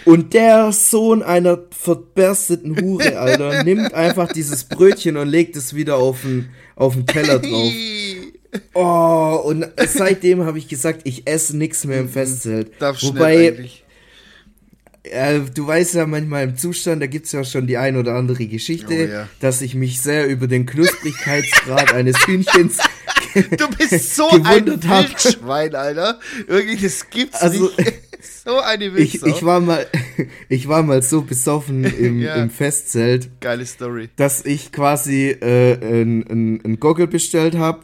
[0.04, 5.96] und der Sohn einer verbersteten Hure, Alter, nimmt einfach dieses Brötchen und legt es wieder
[5.96, 7.72] auf den, auf den Teller drauf.
[8.72, 12.72] Oh, und seitdem habe ich gesagt, ich esse nichts mehr im Festzelt.
[12.80, 13.70] Darf Wobei,
[15.02, 18.14] äh, du weißt ja manchmal im Zustand, da gibt es ja schon die ein oder
[18.14, 19.28] andere Geschichte, oh, ja.
[19.40, 22.78] dass ich mich sehr über den Knusprigkeitsgrad eines Hühnchens
[23.34, 26.20] Du bist so ein Wildschwein, Alter.
[26.46, 27.92] Irgendwie, das gibt's also, nicht.
[28.44, 29.26] so eine Wichser.
[29.26, 29.86] Ich, ich, war mal,
[30.48, 32.36] ich war mal so besoffen im, ja.
[32.36, 33.30] im Festzelt.
[33.40, 34.08] Geile Story.
[34.16, 37.80] Dass ich quasi äh, ein, ein, ein Goggle bestellt habe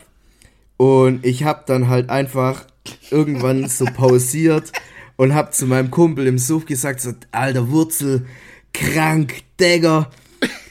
[0.80, 2.64] und ich habe dann halt einfach
[3.10, 4.72] irgendwann so pausiert
[5.16, 8.24] und habe zu meinem Kumpel im Suff gesagt, so, alter Wurzel,
[8.72, 10.10] krank, Dagger,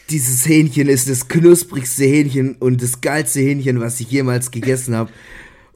[0.10, 5.12] dieses Hähnchen ist das knusprigste Hähnchen und das geilste Hähnchen, was ich jemals gegessen habe.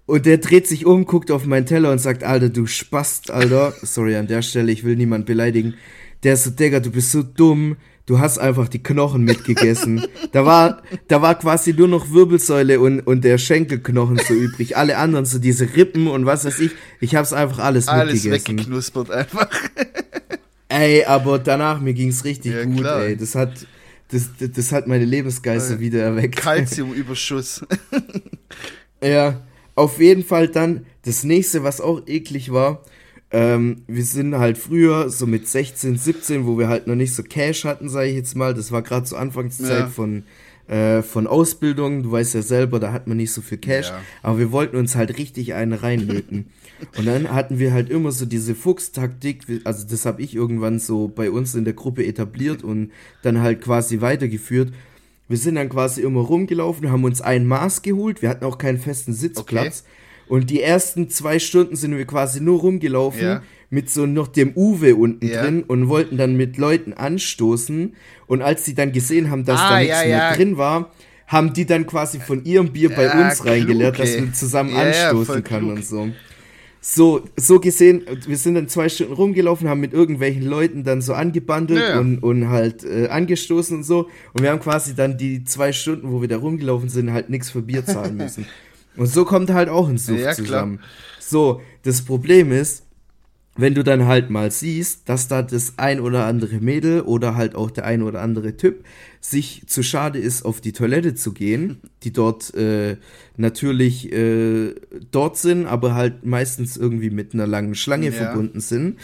[0.08, 3.76] Und der dreht sich um, guckt auf meinen Teller und sagt, Alter, du Spast, Alter.
[3.84, 5.76] Sorry an der Stelle, ich will niemand beleidigen.
[6.24, 7.78] Der ist so, Digga, du bist so dumm.
[8.06, 10.06] Du hast einfach die Knochen mitgegessen.
[10.34, 14.76] da war, da war quasi nur noch Wirbelsäule und, und der Schenkelknochen so übrig.
[14.76, 16.72] Alle anderen, so diese Rippen und was weiß ich.
[17.00, 18.34] Ich hab's einfach alles, alles mitgegessen.
[18.34, 19.48] Alles weggeknuspert einfach.
[20.68, 23.04] ey, aber danach, mir ging's richtig ja, gut, klar.
[23.04, 23.16] ey.
[23.16, 23.66] Das hat,
[24.10, 26.36] das, das, das hat meine Lebensgeister äh, wieder erweckt.
[26.36, 27.66] Kalziumüberschuss.
[29.02, 29.42] ja.
[29.76, 32.84] Auf jeden Fall dann das nächste, was auch eklig war.
[33.34, 37.24] Ähm, wir sind halt früher so mit 16, 17, wo wir halt noch nicht so
[37.24, 38.54] Cash hatten, sage ich jetzt mal.
[38.54, 39.88] Das war gerade zur Anfangszeit ja.
[39.88, 40.24] von,
[40.68, 42.04] äh, von Ausbildung.
[42.04, 43.90] Du weißt ja selber, da hat man nicht so viel Cash.
[43.90, 44.00] Ja.
[44.22, 46.46] Aber wir wollten uns halt richtig eine reinlöten.
[46.98, 49.46] Und dann hatten wir halt immer so diese Fuchstaktik.
[49.64, 52.92] Also das habe ich irgendwann so bei uns in der Gruppe etabliert und
[53.22, 54.74] dann halt quasi weitergeführt.
[55.30, 58.22] Wir sind dann quasi immer rumgelaufen, haben uns ein Maß geholt.
[58.22, 59.86] Wir hatten auch keinen festen Sitzplatz.
[59.86, 60.03] Okay.
[60.28, 63.44] Und die ersten zwei Stunden sind wir quasi nur rumgelaufen ja.
[63.70, 65.44] mit so noch dem Uwe unten ja.
[65.44, 67.96] drin und wollten dann mit Leuten anstoßen.
[68.28, 70.92] Und als sie dann gesehen haben, dass ah, da nichts ja, mehr drin war,
[71.28, 75.72] haben die dann quasi von ihrem Bier bei uns reingeleert, dass wir zusammen anstoßen können
[75.72, 76.10] und so.
[76.86, 81.14] So, so gesehen, wir sind dann zwei Stunden rumgelaufen, haben mit irgendwelchen Leuten dann so
[81.14, 84.10] angebandelt und, und halt äh, angestoßen und so.
[84.34, 87.52] Und wir haben quasi dann die zwei Stunden, wo wir da rumgelaufen sind, halt nichts
[87.52, 88.46] für Bier zahlen müssen.
[88.96, 90.78] und so kommt halt auch ein Sucht ja, zusammen.
[90.78, 90.90] Klar.
[91.20, 92.84] So, das Problem ist,
[93.56, 97.54] wenn du dann halt mal siehst, dass da das ein oder andere Mädel oder halt
[97.56, 98.84] auch der ein oder andere Typ
[99.22, 102.98] sich zu schade ist, auf die Toilette zu gehen, die dort äh,
[103.38, 104.74] natürlich äh,
[105.12, 108.12] dort sind, aber halt meistens irgendwie mit einer langen Schlange ja.
[108.12, 109.00] verbunden sind,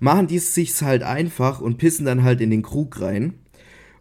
[0.00, 3.34] machen die es sich halt einfach und pissen dann halt in den Krug rein.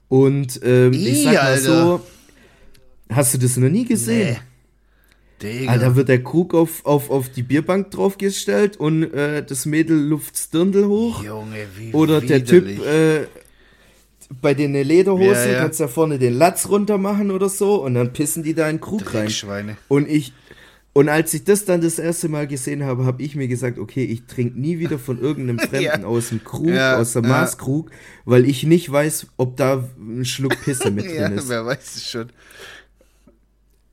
[0.10, 1.62] Und ähm, Ih, ich sag mal Alter.
[1.62, 2.02] so,
[3.10, 4.38] hast du das noch nie gesehen?
[5.44, 5.72] Digga.
[5.72, 10.50] Alter, wird der Krug auf, auf, auf die Bierbank draufgestellt und äh, das Mädel luft's
[10.50, 11.24] Dirndl hoch.
[11.24, 12.86] Junge, wie Oder der Typ widerlich.
[12.88, 13.28] äh,
[14.42, 15.60] bei den Lederhosen Ja, ja.
[15.60, 18.78] kannst ja vorne den Latz runter machen oder so und dann pissen die da in
[18.78, 19.78] den Krug rein.
[19.90, 20.34] Und ich
[20.96, 24.04] und als ich das dann das erste Mal gesehen habe, habe ich mir gesagt, okay,
[24.06, 26.04] ich trinke nie wieder von irgendeinem Fremden Ja.
[26.06, 27.30] aus dem Krug, Ja, aus der ja.
[27.30, 27.90] Maßkrug,
[28.26, 31.50] weil ich nicht weiß, ob da ein Schluck Pisse mit Ja, drin ist.
[31.50, 32.30] wer weiß es schon.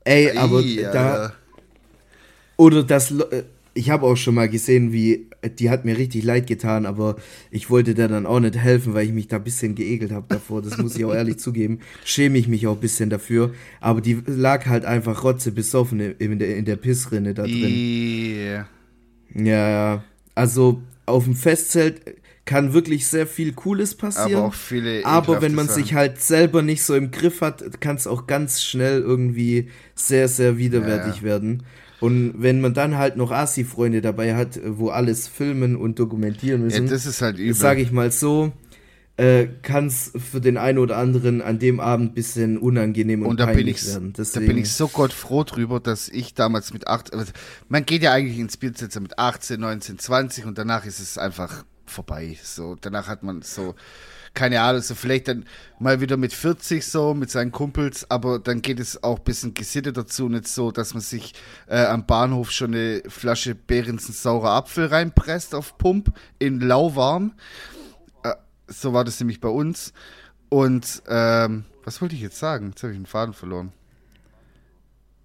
[0.04, 1.32] Ey, aber Ih, da.
[2.60, 6.46] Oder das, äh, ich habe auch schon mal gesehen, wie, die hat mir richtig leid
[6.46, 7.16] getan, aber
[7.50, 10.26] ich wollte der dann auch nicht helfen, weil ich mich da ein bisschen geekelt habe
[10.28, 10.60] davor.
[10.60, 11.80] Das muss ich auch ehrlich zugeben.
[12.04, 13.54] Schäme ich mich auch ein bisschen dafür.
[13.80, 17.82] Aber die lag halt einfach rotze besoffen in der, in der Pissrinne da drin.
[18.34, 18.68] Yeah.
[19.34, 20.04] Ja, ja.
[20.34, 22.02] Also auf dem Festzelt
[22.44, 24.34] kann wirklich sehr viel Cooles passieren.
[24.34, 25.82] Aber auch viele Aber wenn man Sachen.
[25.84, 30.28] sich halt selber nicht so im Griff hat, kann es auch ganz schnell irgendwie sehr,
[30.28, 31.22] sehr widerwärtig Ja, ja.
[31.22, 31.62] werden.
[32.00, 36.80] Und wenn man dann halt noch Asi-Freunde dabei hat, wo alles filmen und dokumentieren Ja,
[36.80, 37.54] müssen, das ist halt übel.
[37.54, 38.52] sage ich mal so,
[39.18, 43.28] äh, kann es für den einen oder anderen an dem Abend ein bisschen unangenehm und,
[43.28, 44.14] und da bin, peinlich ich, werden.
[44.14, 47.30] da Deswegen, bin ich so Gott froh drüber, dass ich damals mit 8, also
[47.68, 51.64] man geht ja eigentlich ins Biersitzer mit 18, 19, 20 und danach ist es einfach
[51.84, 52.38] vorbei.
[52.42, 53.74] So, danach hat man so,
[54.34, 55.44] keine Ahnung, so vielleicht dann
[55.78, 59.54] mal wieder mit 40 so, mit seinen Kumpels, aber dann geht es auch ein bisschen
[59.54, 61.34] gesittet dazu, nicht so, dass man sich
[61.66, 67.32] äh, am Bahnhof schon eine Flasche Behrensen saurer Apfel reinpresst auf Pump in lauwarm.
[68.22, 68.34] Äh,
[68.68, 69.92] so war das nämlich bei uns.
[70.48, 72.70] Und ähm, was wollte ich jetzt sagen?
[72.70, 73.72] Jetzt habe ich den Faden verloren.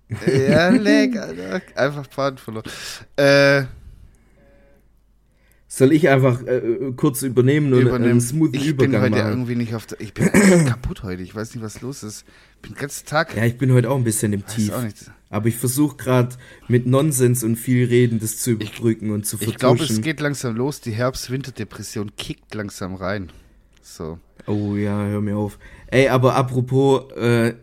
[0.27, 1.61] ja, leck, Alter.
[1.75, 2.65] Einfach Faden verloren.
[3.15, 3.63] Äh,
[5.77, 8.11] soll ich einfach äh, kurz übernehmen und übernehmen.
[8.11, 9.29] einen smoothen ich bin Übergang heute machen?
[9.31, 9.99] irgendwie nicht auf der.
[9.99, 10.29] Ich bin
[10.65, 11.21] kaputt heute.
[11.21, 12.23] Ich weiß nicht, was los ist.
[12.55, 13.35] Ich bin den ganzen Tag.
[13.35, 14.71] Ja, ich bin heute auch ein bisschen im Tief.
[15.29, 16.35] Aber ich versuche gerade
[16.69, 20.03] mit Nonsens und viel Reden das zu überbrücken und zu Ich glaube, es vertuschen.
[20.03, 20.79] geht langsam los.
[20.79, 23.33] Die Herbst-Winter-Depression kickt langsam rein.
[23.81, 24.17] So.
[24.47, 25.59] Oh ja, hör mir auf.
[25.87, 27.53] Ey, aber apropos äh,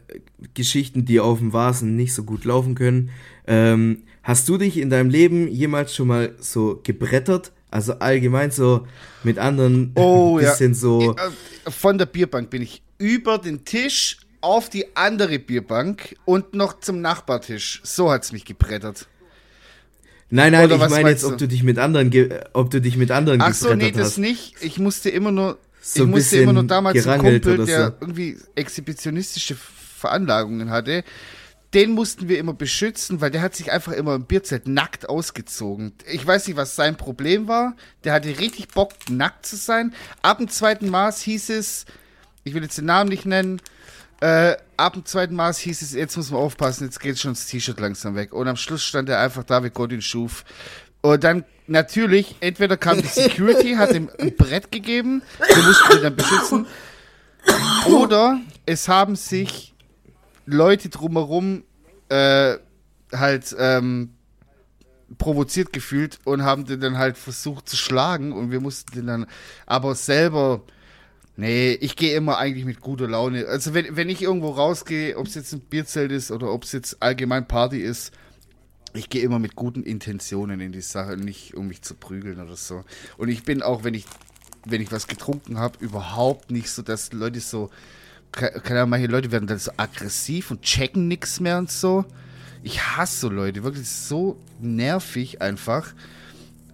[0.53, 3.09] Geschichten, die auf dem Vasen nicht so gut laufen können.
[3.47, 7.53] Ähm, hast du dich in deinem Leben jemals schon mal so gebrettert?
[7.73, 8.87] Also allgemein so
[9.25, 10.51] mit anderen Oh ja.
[10.51, 11.17] bisschen so.
[11.17, 16.81] Äh, Von der Bierbank bin ich über den Tisch auf die andere Bierbank und noch
[16.81, 17.81] zum Nachbartisch.
[17.85, 19.07] So hat's mich gebrettert.
[20.31, 21.47] Nein, nein, Oder ich meine jetzt, ob du?
[21.47, 22.11] dich mit anderen,
[22.55, 24.19] ob du dich mit anderen Ach so, nee, das hast.
[24.19, 24.55] nicht.
[24.63, 27.95] Ich musste immer nur, So ich musste immer nur damals einen Kumpel, der so.
[28.01, 29.57] irgendwie exhibitionistische
[29.99, 31.05] Veranlagungen hatte.
[31.75, 35.95] Den mussten wir immer beschützen, weil der hat sich einfach immer im Bierzelt nackt ausgezogen.
[36.07, 37.75] Ich weiß nicht, was sein Problem war.
[38.05, 39.95] Der hatte richtig Bock, nackt zu sein.
[40.21, 41.87] Ab dem zweiten Maß hieß es,
[42.45, 43.61] ich will jetzt den Namen nicht nennen,
[44.21, 47.47] äh, ab dem zweiten Maß hieß es, jetzt muss man aufpassen, jetzt geht schon das
[47.47, 48.33] T-Shirt langsam weg.
[48.33, 50.45] Und am Schluss stand er einfach da, wie Gott ihn schuf.
[51.01, 56.03] Und dann natürlich, entweder kam die Security, hat ihm ein Brett gegeben, wir mussten ihn
[56.03, 56.67] dann beschützen.
[57.87, 59.72] Oder es haben sich
[60.47, 61.65] Leute drumherum
[62.09, 62.57] äh,
[63.13, 64.11] halt ähm,
[65.19, 69.27] provoziert gefühlt und haben den dann halt versucht zu schlagen und wir mussten den dann
[69.67, 70.63] aber selber
[71.35, 73.47] Nee, ich gehe immer eigentlich mit guter Laune.
[73.47, 76.73] Also wenn, wenn ich irgendwo rausgehe, ob es jetzt ein Bierzelt ist oder ob es
[76.73, 78.13] jetzt allgemein Party ist,
[78.93, 82.57] ich gehe immer mit guten Intentionen in die Sache, nicht um mich zu prügeln oder
[82.57, 82.85] so.
[83.17, 84.05] Und ich bin auch, wenn ich,
[84.67, 87.71] wenn ich was getrunken habe, überhaupt nicht so, dass Leute so,
[88.33, 92.05] keine Ahnung, manche Leute werden dann so aggressiv und checken nichts mehr und so.
[92.63, 95.93] Ich hasse so Leute, wirklich so nervig einfach.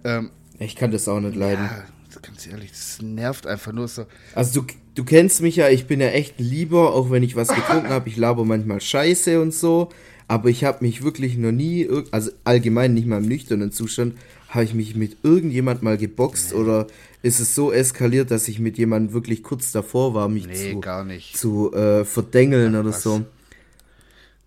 [0.03, 1.65] Ähm, Ich kann das auch nicht leiden.
[1.65, 4.05] ja, ganz ehrlich, das nervt einfach nur so.
[4.35, 7.49] Also du, du kennst mich ja, ich bin ja echt lieber, auch wenn ich was
[7.49, 8.09] getrunken habe.
[8.09, 9.89] Ich laber manchmal Scheiße und so.
[10.27, 14.13] Aber ich habe mich wirklich noch nie, also allgemein nicht mal im nüchternen Zustand,
[14.49, 16.87] habe ich mich mit irgendjemand mal geboxt oder
[17.21, 20.79] ist es so eskaliert, dass ich mit jemandem wirklich kurz davor war, mich Nee, zu,
[20.81, 21.37] gar nicht.
[21.37, 23.03] zu äh, verdengeln oder was.
[23.03, 23.21] so.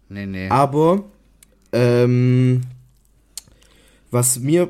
[0.08, 0.48] Nee, nee.
[0.48, 1.04] Aber,
[1.72, 2.62] ähm,
[4.10, 4.68] was mir,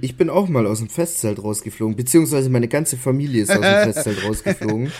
[0.00, 3.62] ich bin auch mal aus dem Festzelt rausgeflogen, beziehungsweise meine ganze Familie ist aus dem
[3.92, 4.92] Festzelt rausgeflogen.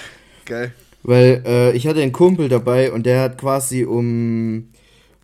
[0.45, 0.73] Geil.
[1.03, 4.71] Weil äh, ich hatte einen Kumpel dabei und der hat quasi um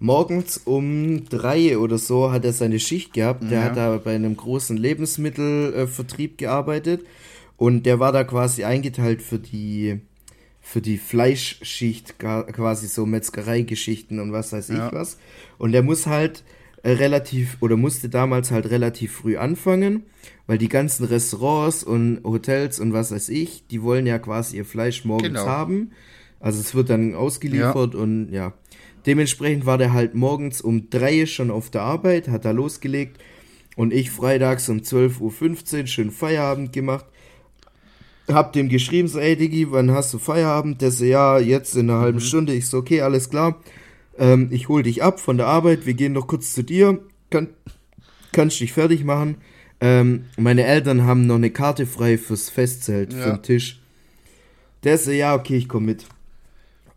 [0.03, 3.45] morgens um drei oder so hat er seine Schicht gehabt.
[3.51, 3.65] Der Ja.
[3.67, 7.03] hat da bei einem großen Lebensmittelvertrieb Vertrieb gearbeitet
[7.57, 10.01] und der war da quasi eingeteilt für die
[10.61, 14.93] für die Fleischschicht quasi so Metzgereigeschichten und was weiß ich Ja.
[14.93, 15.19] was.
[15.59, 16.45] Und der muss halt
[16.85, 20.03] äh, relativ oder musste damals halt relativ früh anfangen,
[20.47, 24.65] weil die ganzen Restaurants und Hotels und was weiß ich, die wollen ja quasi ihr
[24.65, 25.47] Fleisch morgens Genau.
[25.47, 25.91] haben.
[26.41, 28.01] Also es wird dann ausgeliefert ja.
[28.01, 28.53] und ja.
[29.07, 33.19] Dementsprechend war der halt morgens um drei schon auf der Arbeit, hat da losgelegt
[33.77, 37.07] und ich freitags um 12.15 Uhr schön Feierabend gemacht.
[38.29, 40.81] Hab dem geschrieben, so, ey Diggi, wann hast du Feierabend?
[40.81, 42.23] Der so, ja, jetzt in einer halben mhm.
[42.23, 42.55] Stunde.
[42.55, 43.61] Ich so, okay, alles klar.
[44.17, 47.01] Ähm, ich hol dich ab von der Arbeit, wir gehen noch kurz zu dir.
[47.31, 47.49] Kann,
[48.31, 49.37] kannst dich fertig machen.
[49.81, 53.19] Ähm, meine Eltern haben noch eine Karte frei fürs Festzelt, ja.
[53.19, 53.81] für den Tisch.
[54.85, 56.07] Der so, ja, okay, ich komm mit.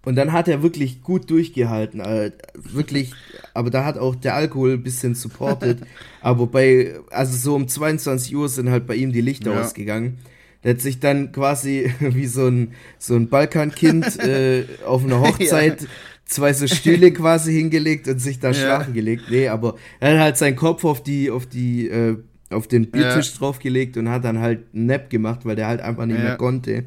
[0.05, 3.13] Und dann hat er wirklich gut durchgehalten, äh, wirklich,
[3.55, 5.79] aber da hat auch der Alkohol ein bisschen supportet.
[6.21, 9.61] aber bei, also so um 22 Uhr sind halt bei ihm die Lichter ja.
[9.61, 10.19] ausgegangen.
[10.63, 15.81] Der hat sich dann quasi wie so ein, so ein Balkankind äh, auf einer Hochzeit
[15.81, 15.87] ja.
[16.25, 18.53] zwei so Stühle quasi hingelegt und sich da ja.
[18.53, 19.23] schlafen gelegt.
[19.31, 22.17] Nee, aber er hat halt seinen Kopf auf die, auf die, äh,
[22.51, 23.39] auf den Biertisch ja.
[23.39, 26.85] draufgelegt und hat dann halt einen Nap gemacht, weil der halt einfach nicht mehr konnte.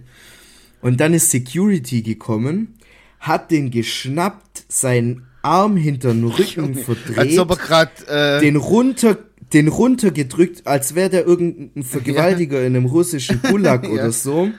[0.80, 2.77] Und dann ist Security gekommen
[3.20, 8.56] hat den geschnappt, seinen Arm hinter den Rücken verdreht, als ob er grad, äh den
[8.56, 9.18] runter
[9.52, 12.66] den runtergedrückt, als wäre der irgendein Vergewaltiger ja.
[12.66, 13.90] in einem russischen Gulag ja.
[13.90, 14.50] oder so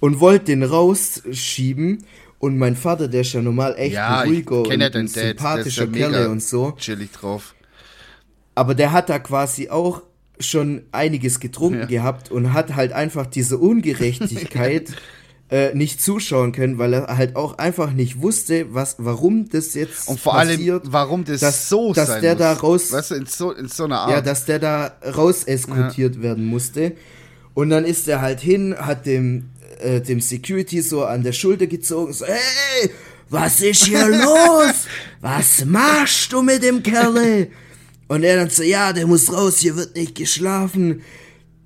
[0.00, 2.04] und wollte den rausschieben
[2.38, 6.42] und mein Vater, der ist ja normal echt ja, ruhiger und ein sympathischer Kerl und
[6.42, 6.72] so.
[6.72, 7.54] Chillig drauf.
[8.54, 10.02] Aber der hat da quasi auch
[10.40, 11.86] schon einiges getrunken ja.
[11.86, 14.92] gehabt und hat halt einfach diese Ungerechtigkeit
[15.52, 20.08] äh, nicht zuschauen können, weil er halt auch einfach nicht wusste, was, warum das jetzt
[20.08, 22.38] und vor passiert, allem, warum das dass, so dass der muss.
[22.38, 25.44] da raus, weißt du, in so, in so einer Art, ja, dass der da raus
[25.44, 26.22] eskortiert ja.
[26.22, 26.92] werden musste.
[27.52, 31.66] Und dann ist er halt hin, hat dem äh, dem Security so an der Schulter
[31.66, 32.90] gezogen, so, hey,
[33.28, 34.86] was ist hier los?
[35.20, 37.48] Was machst du mit dem Kerl?
[38.08, 41.02] Und er dann so, ja, der muss raus, hier wird nicht geschlafen.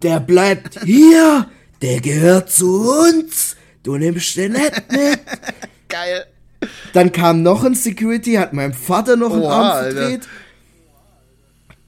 [0.03, 1.49] Der bleibt hier,
[1.83, 3.55] der gehört zu uns
[3.87, 5.18] du nimmst den nicht mit.
[5.88, 6.27] Geil.
[6.92, 9.85] Dann kam noch ein Security, hat meinem Vater noch einen Oha, Arm.
[9.85, 10.20] Alter.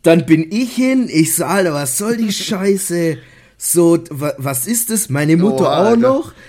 [0.03, 3.19] Dann bin ich hin, ich so, Alter, was soll die Scheiße?
[3.57, 5.09] So, was ist das?
[5.09, 5.97] Meine Mutter Oha, auch Alter.
[5.97, 6.33] noch?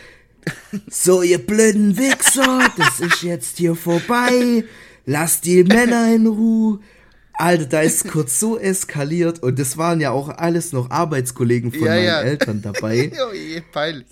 [0.90, 4.64] So, ihr blöden Wichser, das ist jetzt hier vorbei.
[5.06, 6.80] Lasst die Männer in Ruhe.
[7.40, 11.86] Alter, da ist kurz so eskaliert und das waren ja auch alles noch Arbeitskollegen von
[11.86, 12.22] ja, meinen ja.
[12.22, 13.14] Eltern dabei.
[13.30, 14.08] oh je, peinlich.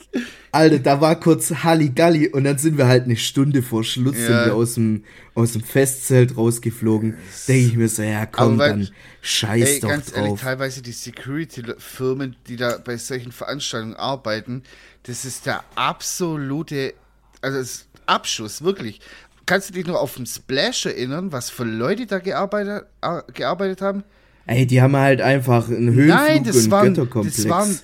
[0.54, 4.28] Alter, da war kurz Halligalli und dann sind wir halt eine Stunde vor Schluss ja.
[4.28, 5.04] sind wir aus dem,
[5.36, 7.18] aus dem Festzelt rausgeflogen.
[7.50, 10.24] Denke ich mir so, ja komm, weil, dann scheiß ey, doch ganz drauf.
[10.24, 14.64] Ehrlich, teilweise die Security-Firmen, die da bei solchen Veranstaltungen arbeiten,
[15.04, 16.94] das ist der absolute,
[17.42, 19.02] also das Abschuss, wirklich
[19.48, 23.82] kannst du dich noch auf den Splash erinnern, was für Leute da gearbeitet, äh, gearbeitet
[23.82, 24.04] haben?
[24.46, 27.38] Ey, die haben halt einfach einen Höhenflug Nein, das und waren, Götterkomplex.
[27.38, 27.80] Das waren,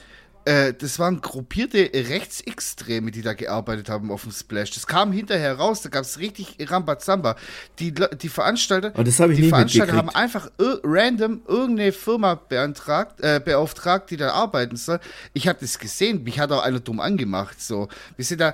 [0.46, 4.72] äh, das waren gruppierte Rechtsextreme, die da gearbeitet haben auf dem Splash.
[4.72, 7.36] Das kam hinterher raus, da gab es richtig Rambazamba.
[7.80, 14.18] Die, die Veranstalter, oh, die Veranstalter haben einfach random irgendeine Firma beantragt, äh, beauftragt, die
[14.18, 15.00] da arbeiten soll.
[15.34, 17.62] Ich habe das gesehen, mich hat auch einer dumm angemacht.
[17.62, 18.54] So, wir sind da,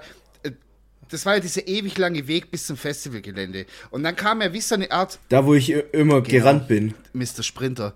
[1.09, 3.65] das war ja dieser ewig lange Weg bis zum Festivalgelände.
[3.89, 5.19] Und dann kam er wie so eine Art.
[5.29, 6.93] Da, wo ich immer genau, gerannt bin.
[7.13, 7.43] Mr.
[7.43, 7.93] Sprinter.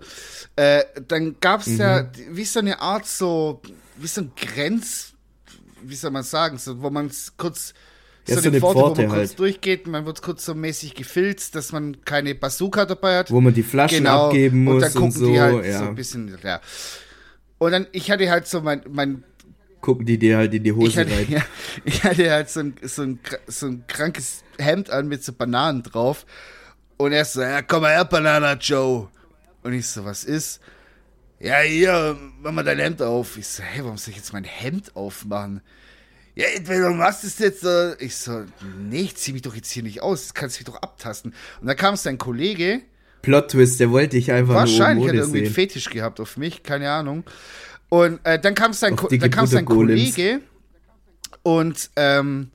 [0.56, 1.80] Äh, dann gab es mhm.
[1.80, 3.62] ja wie so eine Art so,
[3.96, 5.12] wie so ein Grenz,
[5.82, 7.72] wie soll man sagen, so, wo man kurz.
[8.26, 9.20] Ja, so, so eine Pforte, Pforte, wo man halt.
[9.28, 13.30] kurz durchgeht, man wird kurz so mäßig gefilzt, dass man keine Bazooka dabei hat.
[13.30, 14.26] Wo man die Flaschen genau.
[14.26, 15.78] abgeben muss und dann gucken und so, die halt ja.
[15.78, 16.60] so ein bisschen, ja.
[17.58, 19.24] Und dann, ich hatte halt so mein, mein
[19.84, 21.26] gucken die dir halt in die Hose hatte, rein.
[21.28, 21.42] Ja,
[21.84, 25.82] ich hatte halt so ein, so, ein, so ein krankes Hemd an mit so Bananen
[25.82, 26.24] drauf.
[26.96, 29.08] Und er so, ja, komm mal her, Banana Joe.
[29.62, 30.60] Und ich so, was ist?
[31.38, 33.36] Ja, hier, mach mal dein Hemd auf.
[33.36, 35.60] Ich so, hey, warum soll ich jetzt mein Hemd aufmachen?
[36.34, 37.64] Ja, entweder du machst es jetzt.
[37.64, 38.44] Äh ich so,
[38.88, 40.22] nee, ich zieh mich doch jetzt hier nicht aus.
[40.22, 41.34] Das kannst du mich doch abtasten.
[41.60, 42.80] Und dann kam es dein Kollege.
[43.20, 46.62] Plot Twist, der wollte ich einfach Wahrscheinlich hat er irgendwie einen Fetisch gehabt auf mich,
[46.62, 47.24] keine Ahnung.
[47.94, 50.40] Und äh, dann kam sein, dann kam sein Kollege
[51.44, 52.50] und ähm,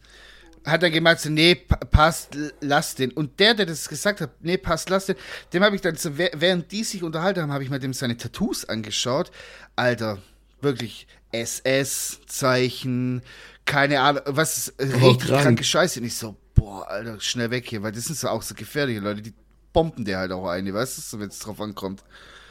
[0.65, 3.12] hat dann gemeint, so, nee, passt, lass den.
[3.12, 5.15] Und der, der das gesagt hat, nee, passt, lass den,
[5.54, 8.17] dem habe ich dann so, während die sich unterhalten haben, habe ich mir dem seine
[8.17, 9.31] Tattoos angeschaut.
[9.77, 10.17] Alter,
[10.60, 13.21] wirklich SS-Zeichen,
[13.63, 15.44] keine Ahnung, was ist oh, richtig krank.
[15.44, 16.02] kranke Scheiße.
[16.02, 19.00] Und ich so, boah, Alter, schnell weg hier, weil das sind so auch so gefährliche
[19.00, 19.33] Leute, die
[19.71, 22.04] bomben dir halt auch eine, weißt du, wenn es drauf ankommt.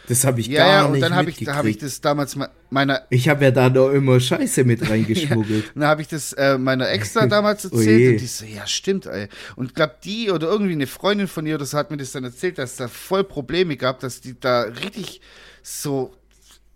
[0.08, 2.00] Das habe ich ja, gar ja, und nicht dann habe ich, da hab ich das
[2.00, 2.36] damals
[2.70, 3.02] meiner.
[3.10, 5.64] Ich habe ja da noch immer Scheiße mit reingeschmuggelt.
[5.66, 8.44] ja, dann habe ich das äh, meiner Extra damals oh erzählt oh und die so,
[8.46, 9.28] ja stimmt, ey.
[9.54, 12.56] Und glaub die oder irgendwie eine Freundin von ihr, das hat mir das dann erzählt,
[12.56, 15.20] dass da voll Probleme gab, dass die da richtig
[15.62, 16.14] so,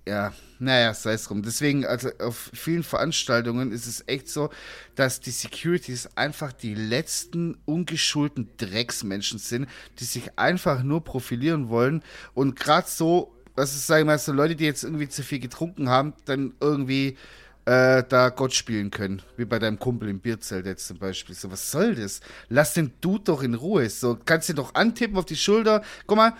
[0.06, 0.32] ja,
[0.62, 1.42] naja, sei es drum.
[1.42, 4.50] Deswegen, also auf vielen Veranstaltungen ist es echt so,
[4.94, 12.02] dass die Securities einfach die letzten ungeschulten Drecksmenschen sind, die sich einfach nur profilieren wollen
[12.34, 15.40] und gerade so, was ist, sagen wir mal, so Leute, die jetzt irgendwie zu viel
[15.40, 17.16] getrunken haben, dann irgendwie
[17.64, 19.22] äh, da Gott spielen können.
[19.36, 21.34] Wie bei deinem Kumpel im Bierzelt jetzt zum Beispiel.
[21.34, 22.20] So, was soll das?
[22.48, 23.88] Lass den Dude doch in Ruhe.
[23.90, 25.82] So, kannst du doch antippen auf die Schulter.
[26.06, 26.32] Guck mal,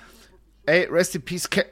[0.66, 1.48] ey, rest in peace.
[1.48, 1.66] Ke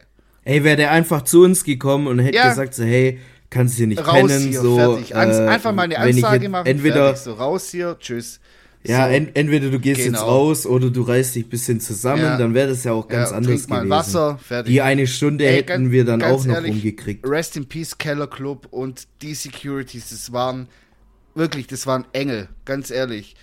[0.44, 2.48] Ey, wäre der einfach zu uns gekommen und hätte ja.
[2.48, 3.20] gesagt so, hey,
[3.50, 4.76] kannst du hier nicht raus kennen, hier, so.
[4.76, 5.12] Fertig.
[5.12, 8.40] Äh, einfach mal eine Ansage machen, entweder, fertig, so raus hier, tschüss.
[8.82, 10.18] Ja, so, en entweder du gehst genau.
[10.18, 12.38] jetzt raus oder du reißt dich ein bisschen zusammen, ja.
[12.38, 13.90] dann wäre das ja auch ganz ja, anders mal gewesen.
[13.90, 14.72] Wasser, fertig.
[14.72, 17.28] Die eine Stunde Ey, hätten ganz, wir dann auch noch ehrlich, rumgekriegt.
[17.28, 20.68] Rest in Peace Keller Club und die Securities, das waren
[21.34, 23.36] wirklich, das waren Engel, ganz ehrlich.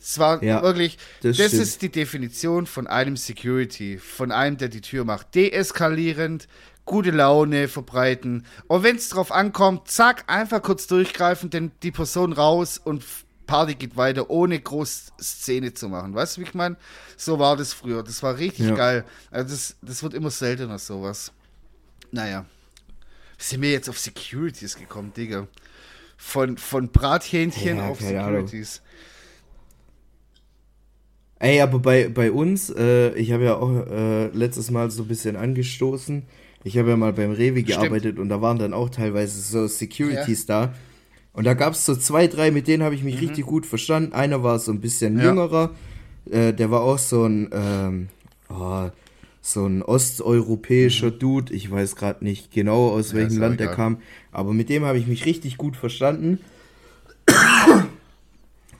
[0.00, 4.68] Es war ja, wirklich, das, das ist die Definition von einem Security, von einem, der
[4.68, 5.34] die Tür macht.
[5.34, 6.48] Deeskalierend,
[6.84, 8.46] gute Laune verbreiten.
[8.66, 13.04] Und wenn es drauf ankommt, zack, einfach kurz durchgreifen, denn die Person raus und
[13.46, 16.14] Party geht weiter, ohne groß Szene zu machen.
[16.14, 16.76] Weißt du, wie ich meine?
[17.16, 18.04] So war das früher.
[18.04, 18.74] Das war richtig ja.
[18.74, 19.04] geil.
[19.30, 21.32] Also das, das wird immer seltener, sowas.
[22.12, 22.44] Naja.
[23.38, 25.46] Sind wir jetzt auf Securities gekommen, Digga?
[26.16, 28.80] Von, von Brathähnchen ja, auf Securities.
[28.80, 28.88] Ahnung.
[31.40, 35.08] Ey, aber bei, bei uns, äh, ich habe ja auch äh, letztes Mal so ein
[35.08, 36.24] bisschen angestoßen.
[36.64, 40.46] Ich habe ja mal beim Rewe gearbeitet und da waren dann auch teilweise so Securities
[40.48, 40.66] ja.
[40.66, 40.74] da.
[41.32, 43.28] Und da gab es so zwei, drei, mit denen habe ich mich mhm.
[43.28, 44.12] richtig gut verstanden.
[44.12, 45.26] Einer war so ein bisschen ja.
[45.26, 45.70] jüngerer,
[46.28, 48.08] äh, der war auch so ein, ähm,
[48.48, 48.88] oh,
[49.40, 51.18] so ein osteuropäischer mhm.
[51.20, 51.54] Dude.
[51.54, 53.98] Ich weiß gerade nicht genau, aus ja, welchem Land der kam,
[54.32, 56.40] aber mit dem habe ich mich richtig gut verstanden.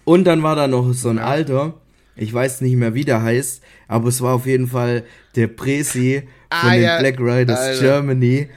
[0.05, 1.19] Und dann war da noch so ein.
[1.19, 1.75] Alter,
[2.19, 5.05] ich weiß nicht mehr, wie der heißt, aber es war auf jeden Fall
[5.37, 6.99] der Presi von ah, den ja.
[6.99, 7.81] Black Riders Alter.
[7.81, 8.49] Germany.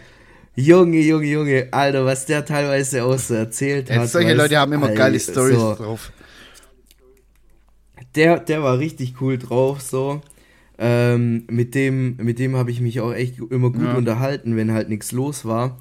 [0.56, 4.10] Junge, Junge, Junge, Alter, was der teilweise auch so erzählt Jetzt hat.
[4.10, 5.76] Solche weißt, Leute haben immer Alter, geile Stories so.
[5.76, 6.12] drauf.
[8.16, 10.22] Der, der war richtig cool drauf, so.
[10.78, 13.94] Ähm, mit dem, mit dem habe ich mich auch echt immer gut ja.
[13.94, 15.80] unterhalten, wenn halt nichts los war.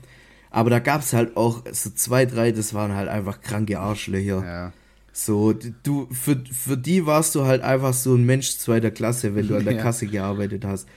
[0.50, 4.42] Aber da gab es halt auch so zwei, drei, das waren halt einfach kranke Arschlöcher.
[4.44, 4.72] Ja.
[5.12, 9.48] So, du, für, für die warst du halt einfach so ein Mensch zweiter Klasse, wenn
[9.48, 9.82] du an der ja.
[9.82, 10.88] Kasse gearbeitet hast.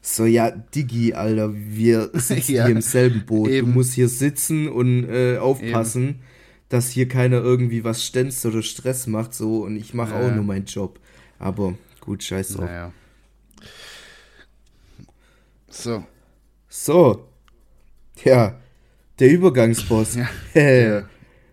[0.00, 3.48] So, ja, Digi, Alter, wir sitzen ja, hier im selben Boot.
[3.48, 3.66] Eben.
[3.66, 6.20] Du musst hier sitzen und äh, aufpassen, eben.
[6.68, 9.34] dass hier keiner irgendwie was stänzt oder Stress macht.
[9.34, 10.20] So, und ich mache ja.
[10.20, 11.00] auch nur meinen Job.
[11.38, 12.66] Aber gut, scheiß drauf.
[12.66, 12.92] Naja.
[15.68, 16.04] So.
[16.68, 17.28] So.
[18.24, 18.58] Ja,
[19.18, 20.14] der Übergangsboss.
[20.14, 21.08] Ja, der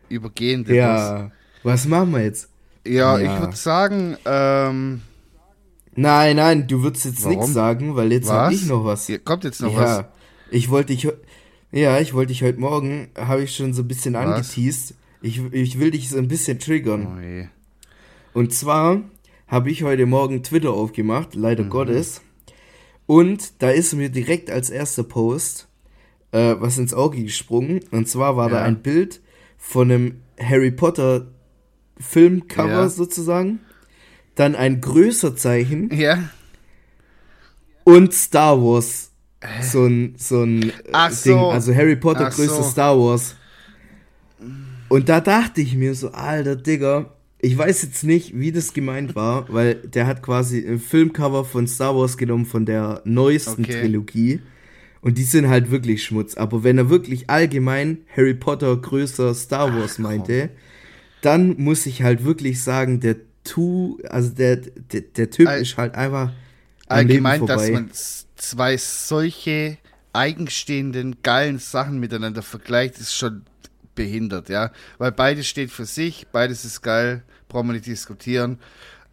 [0.10, 1.24] übergehende ja.
[1.24, 1.32] Boss.
[1.64, 2.50] Was machen wir jetzt?
[2.86, 3.36] Ja, ja.
[3.36, 5.02] ich würde sagen, ähm,
[5.96, 9.06] Nein, nein, du würdest jetzt nichts sagen, weil jetzt habe ich noch was.
[9.06, 10.06] Hier kommt jetzt noch ja, was.
[10.50, 11.08] Ich wollte dich,
[11.72, 14.26] ja, ich wollte dich heute Morgen, habe ich schon so ein bisschen was?
[14.26, 14.96] angeteased.
[15.22, 17.50] Ich, ich will dich so ein bisschen triggern.
[18.34, 19.02] Oh Und zwar
[19.48, 21.70] habe ich heute Morgen Twitter aufgemacht, leider mhm.
[21.70, 22.22] Gottes.
[23.06, 25.68] Und da ist mir direkt als erster Post
[26.32, 27.82] äh, was ins Auge gesprungen.
[27.92, 28.56] Und zwar war ja.
[28.56, 29.22] da ein Bild
[29.58, 31.28] von einem Harry Potter
[32.04, 32.90] Filmcover ja.
[32.90, 33.60] sozusagen
[34.36, 35.90] dann ein größer Zeichen.
[35.96, 36.30] Ja.
[37.84, 39.12] Und Star Wars.
[39.62, 41.34] So ein, so ein äh, Ach Ding.
[41.34, 41.50] So.
[41.50, 42.70] Also Harry Potter, Ach größte so.
[42.70, 43.36] Star Wars.
[44.88, 49.16] Und da dachte ich mir so, alter Digger, ich weiß jetzt nicht, wie das gemeint
[49.16, 53.82] war, weil der hat quasi ein Filmcover von Star Wars genommen von der neuesten okay.
[53.82, 54.40] Trilogie.
[55.02, 56.36] Und die sind halt wirklich Schmutz.
[56.36, 60.52] Aber wenn er wirklich allgemein Harry Potter größer Star Wars meinte,
[61.24, 65.78] dann muss ich halt wirklich sagen, der tu, also der, der, der Typ All, ist
[65.78, 66.32] halt einfach
[66.88, 67.90] allgemein, dass man
[68.36, 69.78] zwei solche
[70.12, 73.44] eigenstehenden, geilen Sachen miteinander vergleicht, ist schon
[73.96, 74.72] behindert, ja.
[74.98, 78.60] Weil beides steht für sich, beides ist geil, brauchen wir nicht diskutieren.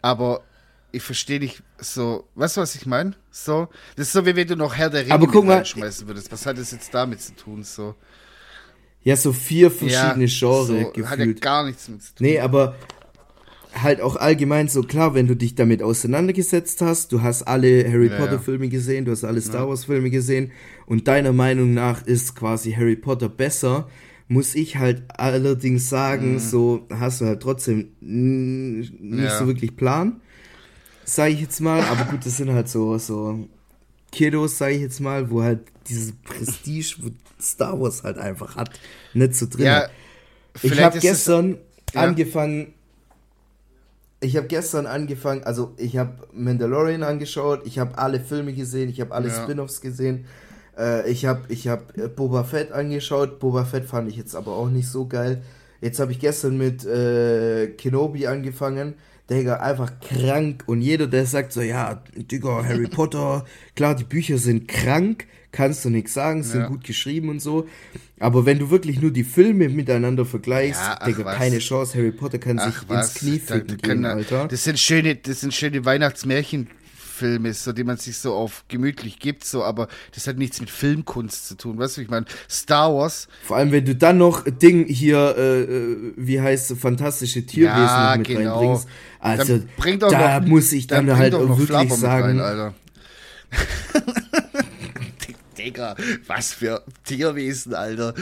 [0.01, 0.43] Aber
[0.91, 3.13] ich verstehe nicht so, weißt du, was ich meine?
[3.31, 6.07] So, das ist so, wie wenn du noch Herr der Ringe Aber guck mal, schmeißen
[6.07, 6.31] würdest.
[6.31, 7.63] Was hat das jetzt damit zu tun?
[7.63, 7.95] So.
[9.03, 11.09] Ja, so vier verschiedene ja, Genres so, gefühlt.
[11.09, 12.27] Hat ja gar nichts mit zu tun.
[12.27, 12.75] Nee, aber
[13.73, 18.09] halt auch allgemein so klar, wenn du dich damit auseinandergesetzt hast, du hast alle Harry
[18.09, 20.51] ja, Potter Filme gesehen, du hast alle Star Wars Filme gesehen
[20.85, 23.87] und deiner Meinung nach ist quasi Harry Potter besser,
[24.27, 26.39] muss ich halt allerdings sagen, mhm.
[26.39, 30.21] so hast du halt trotzdem nicht so wirklich Plan,
[31.05, 33.47] sage ich jetzt mal, aber gut, das sind halt so so
[34.11, 37.09] Kiddos, sage ich jetzt mal, wo halt dieses Prestige, wo
[37.41, 38.71] Star Wars halt einfach hat,
[39.13, 39.65] nicht so drin.
[39.65, 39.89] Ja,
[40.61, 41.57] ich habe gestern
[41.93, 42.73] angefangen
[44.23, 49.01] ich habe gestern angefangen, also ich habe Mandalorian angeschaut, ich habe alle Filme gesehen, ich
[49.01, 49.43] habe alle ja.
[49.43, 50.25] Spin-offs gesehen.
[50.77, 53.39] Äh, ich habe ich hab äh, Boba Fett angeschaut.
[53.39, 55.41] Boba Fett fand ich jetzt aber auch nicht so geil.
[55.81, 58.93] Jetzt habe ich gestern mit äh, Kenobi angefangen.
[59.31, 60.63] Digga, einfach krank.
[60.67, 65.85] Und jeder, der sagt so, ja, Digga, Harry Potter, klar, die Bücher sind krank, kannst
[65.85, 66.67] du nichts sagen, sind ja.
[66.67, 67.67] gut geschrieben und so.
[68.19, 71.37] Aber wenn du wirklich nur die Filme miteinander vergleichst, ja, Digga, was.
[71.37, 71.97] keine Chance.
[71.97, 73.07] Harry Potter kann ach, sich was.
[73.07, 74.47] ins Knie ficken gehen, Alter.
[74.47, 76.67] Das sind schöne, das sind schöne Weihnachtsmärchen.
[77.21, 80.71] Filme, so die man sich so auf gemütlich gibt, so, aber das hat nichts mit
[80.71, 83.27] Filmkunst zu tun, weißt du, ich meine, Star Wars.
[83.43, 88.15] Vor allem, wenn du dann noch Ding hier, äh, äh wie heißt fantastische Tierwesen ja,
[88.17, 88.57] mit genau.
[88.57, 88.87] reinbringst.
[89.19, 89.59] Also,
[89.99, 92.39] da noch, muss ich dann, dann halt wirklich sagen.
[92.39, 92.73] Rein,
[95.59, 95.95] Digga,
[96.25, 98.15] was für Tierwesen, Alter.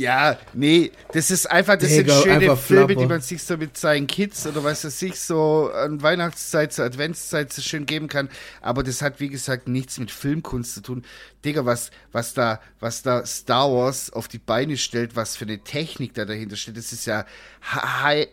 [0.00, 2.94] Ja, nee, das ist einfach, das Digga, sind schöne Filme, Flapper.
[2.94, 6.86] die man sich so mit seinen Kids oder was er sich so an Weihnachtszeit, zur
[6.86, 8.30] Adventszeit so schön geben kann.
[8.62, 11.04] Aber das hat, wie gesagt, nichts mit Filmkunst zu tun.
[11.44, 15.58] Digga, was, was da, was da Star Wars auf die Beine stellt, was für eine
[15.58, 17.26] Technik da dahinter steht, das ist ja
[17.62, 18.28] high,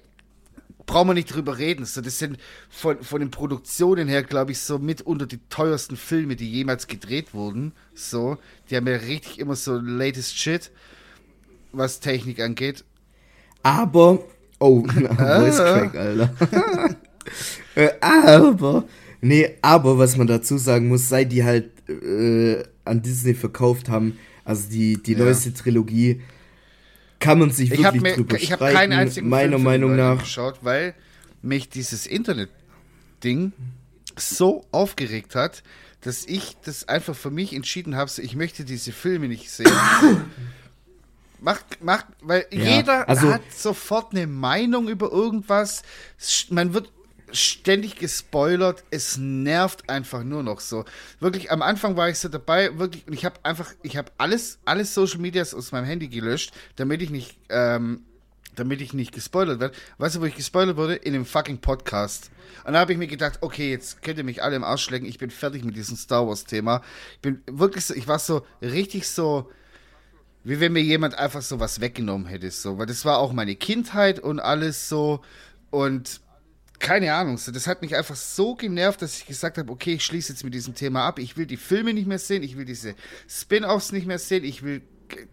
[0.86, 1.86] brauchen wir nicht drüber reden.
[1.86, 2.38] So, das sind
[2.70, 6.88] von, von den Produktionen her, glaube ich, so mit unter die teuersten Filme, die jemals
[6.88, 7.74] gedreht wurden.
[7.94, 8.38] So,
[8.70, 10.72] die haben ja richtig immer so latest Shit,
[11.72, 12.84] was Technik angeht.
[13.64, 14.20] Aber,
[14.60, 16.34] oh, Voice Crack, Alter.
[17.76, 18.86] äh, aber,
[19.22, 24.18] nee, aber was man dazu sagen muss, seit die halt äh, an Disney verkauft haben,
[24.46, 25.20] also die, die ja.
[25.20, 26.22] neueste Trilogie,
[27.20, 28.76] kann man sich wirklich mir, drüber ich streiten.
[28.76, 30.94] Keinen einzigen meiner Film Meinung nach geschaut, weil
[31.42, 33.54] mich dieses Internet-Ding
[34.16, 35.64] so aufgeregt hat,
[36.02, 39.72] dass ich das einfach für mich entschieden habe, ich möchte diese Filme nicht sehen.
[41.40, 45.84] macht, macht, weil ja, jeder also, hat sofort eine Meinung über irgendwas.
[46.50, 46.92] Man wird
[47.32, 48.84] ständig gespoilert.
[48.90, 50.86] Es nervt einfach nur noch so.
[51.20, 54.60] Wirklich, am Anfang war ich so dabei, wirklich, und ich habe einfach, ich habe alles,
[54.66, 58.04] alles Social Medias aus meinem Handy gelöscht, damit ich nicht, ähm,
[58.56, 59.76] damit ich nicht gespoilert werde.
[59.98, 60.96] Weißt du, wo ich gespoilert wurde?
[60.96, 62.32] In dem fucking Podcast.
[62.66, 65.08] Und da habe ich mir gedacht, okay, jetzt könnt ihr mich alle im Arsch schlägen,
[65.08, 66.82] ich bin fertig mit diesem Star Wars-Thema.
[67.16, 69.52] Ich bin wirklich so, ich war so richtig so,
[70.48, 73.58] wie wenn mir jemand einfach so was weggenommen hätte, so, weil das war auch meine
[73.58, 75.22] Kindheit und alles so
[75.72, 76.22] und
[76.80, 80.32] keine Ahnung, das hat mich einfach so genervt, dass ich gesagt habe, okay, ich schließe
[80.32, 81.20] jetzt mit diesem Thema ab.
[81.20, 82.96] Ich will die Filme nicht mehr sehen, ich will diese
[83.28, 84.84] Spin-offs nicht mehr sehen, ich will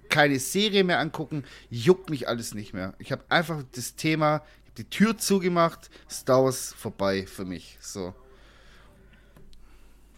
[0.08, 2.94] keine Serie mehr angucken, juckt mich alles nicht mehr.
[2.98, 4.42] Ich habe einfach das Thema,
[4.78, 7.78] die Tür zugemacht, Star Wars vorbei für mich.
[7.80, 8.14] So.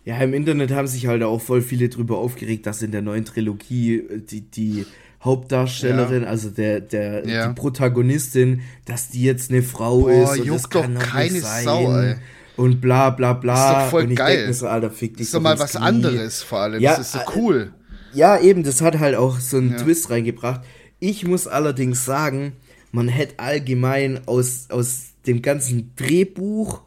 [0.07, 3.25] Ja, im Internet haben sich halt auch voll viele drüber aufgeregt, dass in der neuen
[3.25, 4.87] Trilogie äh, die, die
[5.21, 6.29] Hauptdarstellerin, ja.
[6.29, 7.49] also der, der ja.
[7.49, 11.65] die Protagonistin, dass die jetzt eine Frau Boah, ist und das kann doch keine sein.
[11.65, 12.15] Sau, ey.
[12.57, 13.55] Und bla bla bla.
[13.55, 14.47] Das ist doch voll und ich geil.
[14.47, 15.83] Mir so, Alter, fick dich das ist doch mal was Knie.
[15.83, 16.81] anderes vor allem.
[16.81, 17.73] Ja, das ist so äh, cool.
[18.15, 19.77] Ja, eben, das hat halt auch so einen ja.
[19.79, 20.61] Twist reingebracht.
[21.01, 22.53] Ich muss allerdings sagen,
[22.93, 26.86] man hätte allgemein aus, aus dem ganzen Drehbuch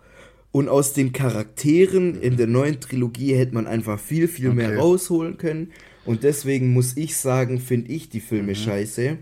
[0.52, 4.56] und aus den Charakteren in der neuen Trilogie hätte man einfach viel, viel okay.
[4.56, 5.72] mehr rausholen können.
[6.06, 8.56] Und deswegen muss ich sagen, finde ich die Filme mhm.
[8.56, 9.18] scheiße.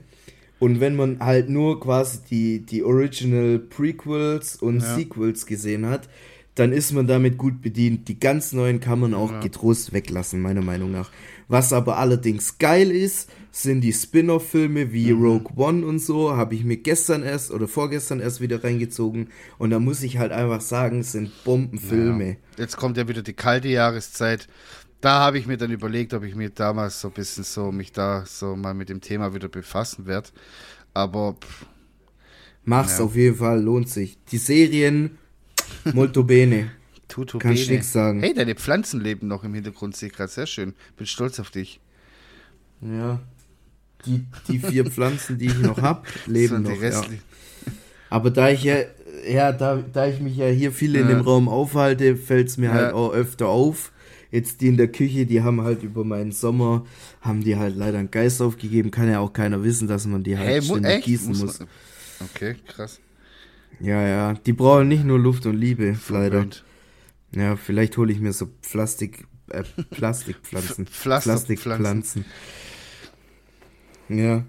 [0.59, 4.95] Und wenn man halt nur quasi die, die Original Prequels und ja.
[4.95, 6.09] Sequels gesehen hat,
[6.55, 8.07] dann ist man damit gut bedient.
[8.07, 9.39] Die ganz neuen kann man auch ja.
[9.41, 11.11] getrost weglassen, meiner Meinung nach.
[11.47, 15.23] Was aber allerdings geil ist, sind die Spin-off-Filme wie mhm.
[15.23, 16.35] Rogue One und so.
[16.35, 19.29] Habe ich mir gestern erst oder vorgestern erst wieder reingezogen.
[19.57, 22.29] Und da muss ich halt einfach sagen, es sind Bombenfilme.
[22.29, 22.35] Ja.
[22.57, 24.47] Jetzt kommt ja wieder die kalte Jahreszeit
[25.01, 27.91] da habe ich mir dann überlegt, ob ich mir damals so ein bisschen so mich
[27.91, 30.29] da so mal mit dem Thema wieder befassen werde.
[30.93, 31.65] Aber pff,
[32.65, 33.05] mach's ja.
[33.05, 34.17] auf jeden Fall, lohnt sich.
[34.31, 35.17] Die Serien
[35.93, 36.71] molto bene.
[37.07, 38.19] Tutto Kann ich nichts sagen.
[38.19, 40.73] Hey, deine Pflanzen leben noch im Hintergrund, sehe ich gerade sehr schön.
[40.97, 41.79] Bin stolz auf dich.
[42.81, 43.21] Ja.
[44.05, 46.81] Die, die vier Pflanzen, die ich noch habe, leben noch.
[46.81, 47.03] Ja.
[48.09, 48.77] Aber da ich ja,
[49.29, 52.67] ja da, da ich mich ja hier viel in dem Raum aufhalte, fällt es mir
[52.67, 52.73] ja.
[52.73, 53.91] halt auch öfter auf
[54.31, 56.85] Jetzt die in der Küche, die haben halt über meinen Sommer,
[57.21, 58.91] haben die halt leider einen Geist aufgegeben.
[58.91, 61.05] Kann ja auch keiner wissen, dass man die halt hey, ständig echt?
[61.05, 61.59] gießen muss.
[61.59, 61.67] muss.
[62.19, 62.99] Okay, krass.
[63.79, 66.47] Ja, ja, die brauchen nicht nur Luft und Liebe, leider.
[67.35, 70.85] Ja, vielleicht hole ich mir so Plastik, äh, Plastikpflanzen.
[70.85, 72.25] Plastikpflanzen.
[74.09, 74.43] Ja.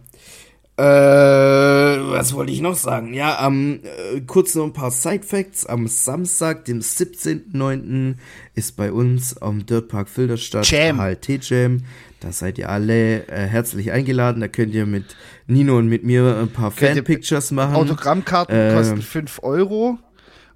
[0.78, 3.12] Äh, was wollte ich noch sagen?
[3.12, 5.66] Ja, am äh, kurz noch ein paar Side Facts.
[5.66, 8.14] Am Samstag, dem 17.09.
[8.54, 11.00] ist bei uns am Dirtpark Filderstadt Jam.
[11.00, 11.82] HLT Jam.
[12.20, 14.40] Da seid ihr alle äh, herzlich eingeladen.
[14.40, 15.16] Da könnt ihr mit
[15.48, 17.74] Nino und mit mir ein paar Fanpictures machen.
[17.74, 19.98] Autogrammkarten äh, kosten 5 Euro.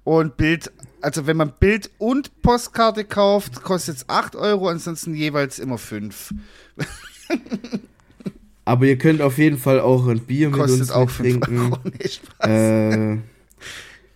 [0.05, 5.59] Und Bild, also wenn man Bild und Postkarte kauft, kostet es 8 Euro, ansonsten jeweils
[5.59, 6.33] immer 5.
[8.65, 11.73] Aber ihr könnt auf jeden Fall auch ein Bier mit Kostet uns auch 5 trinken.
[12.39, 13.17] Äh,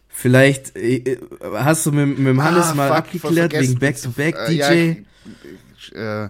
[0.07, 1.17] vielleicht äh,
[1.53, 3.77] hast du mit, mit dem Hannes Ah, mal fuck, abgeklärt wegen.
[3.79, 4.91] Back-to-Back Äh, ja, DJ.
[5.79, 6.29] ich- äh,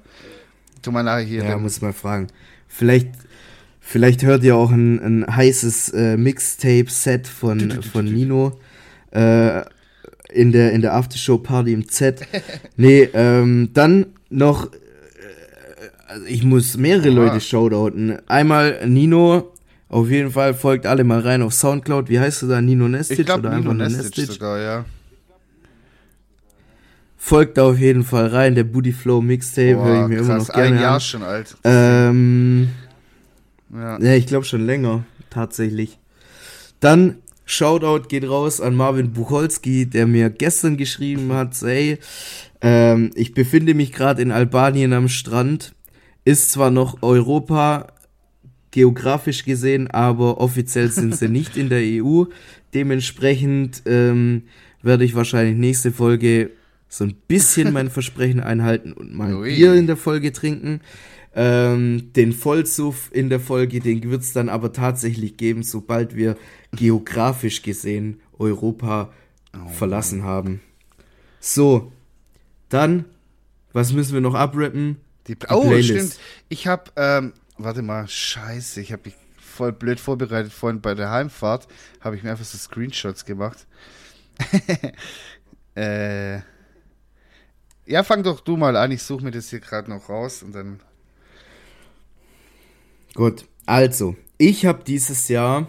[0.81, 1.43] tu mal nachher hier.
[1.43, 2.27] Ja, den- muss mal fragen.
[2.67, 3.09] Vielleicht,
[3.79, 8.59] vielleicht hört ihr auch ein, ein heißes äh, Mixtape-Set von, von Nino
[9.11, 9.61] äh,
[10.33, 12.21] in der, in der Aftershow-Party im Z.
[12.75, 14.77] Nee, ähm, dann noch, äh,
[16.07, 17.25] also ich muss mehrere Oha.
[17.25, 18.19] Leute shoutouten.
[18.27, 19.51] Einmal Nino,
[19.89, 22.09] auf jeden Fall folgt alle mal rein auf Soundcloud.
[22.09, 22.61] Wie heißt du da?
[22.61, 24.85] Nino Nestic ich glaube, oder Nino einfach Nestic sogar, ja.
[27.17, 30.47] Folgt da auf jeden Fall rein, der Booty Flow Mixtape, höre ich mir immer krass,
[30.47, 31.01] noch gerne ein Jahr an.
[31.01, 31.57] schon alt.
[31.65, 32.69] Ähm,
[33.73, 33.99] ja.
[33.99, 35.99] Ja, ich glaube schon länger, tatsächlich.
[36.79, 37.17] Dann
[37.49, 41.97] Shoutout geht raus an Marvin Bucholski, der mir gestern geschrieben hat, ey,
[42.61, 45.73] ähm, ich befinde mich gerade in Albanien am Strand,
[46.27, 47.87] ist zwar noch Europa
[48.71, 52.25] geografisch gesehen, aber offiziell sind sie nicht in der EU.
[52.73, 54.43] Dementsprechend ähm,
[54.81, 56.51] werde ich wahrscheinlich nächste Folge
[56.89, 59.55] so ein bisschen mein Versprechen einhalten und mal Ui.
[59.55, 60.81] Bier in der Folge trinken.
[61.33, 66.35] Ähm, den Vollsuff in der Folge, den wird es dann aber tatsächlich geben, sobald wir
[66.73, 69.13] geografisch gesehen Europa
[69.71, 70.59] verlassen haben.
[71.39, 71.93] So,
[72.67, 73.05] dann,
[73.71, 74.97] was müssen wir noch abrappen?
[75.27, 75.89] Die, Die oh, Playlist.
[75.89, 76.19] stimmt.
[76.49, 80.53] Ich habe, ähm, warte mal, scheiße, ich habe mich voll blöd vorbereitet.
[80.53, 81.67] Vorhin bei der Heimfahrt
[82.01, 83.65] habe ich mir einfach so Screenshots gemacht.
[85.75, 86.39] äh,
[87.85, 88.91] ja, fang doch du mal an.
[88.91, 90.79] Ich suche mir das hier gerade noch raus und dann.
[93.15, 95.67] Gut, also, ich habe dieses Jahr,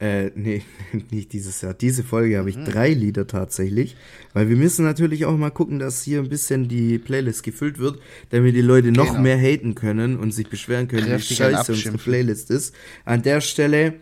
[0.00, 0.62] äh, nee,
[1.10, 2.64] nicht dieses Jahr, diese Folge habe ich Mhm.
[2.64, 3.96] drei Lieder tatsächlich,
[4.32, 7.98] weil wir müssen natürlich auch mal gucken, dass hier ein bisschen die Playlist gefüllt wird,
[8.30, 9.20] damit die Leute noch Genau.
[9.22, 11.98] mehr haten können und sich beschweren können, Kräftig wie scheiße unsere.
[11.98, 12.74] Playlist ist.
[13.04, 13.94] An der Stelle,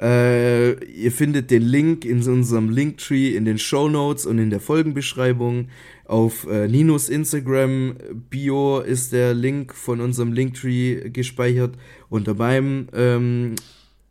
[0.00, 4.60] äh, ihr findet den Link in unserem Linktree in den Show Notes und in der
[4.60, 5.68] Folgenbeschreibung.
[6.06, 7.94] Auf äh, Ninos Instagram
[8.30, 11.74] Bio ist der Link von unserem Linktree gespeichert.
[12.08, 13.54] Unter meinem, ähm,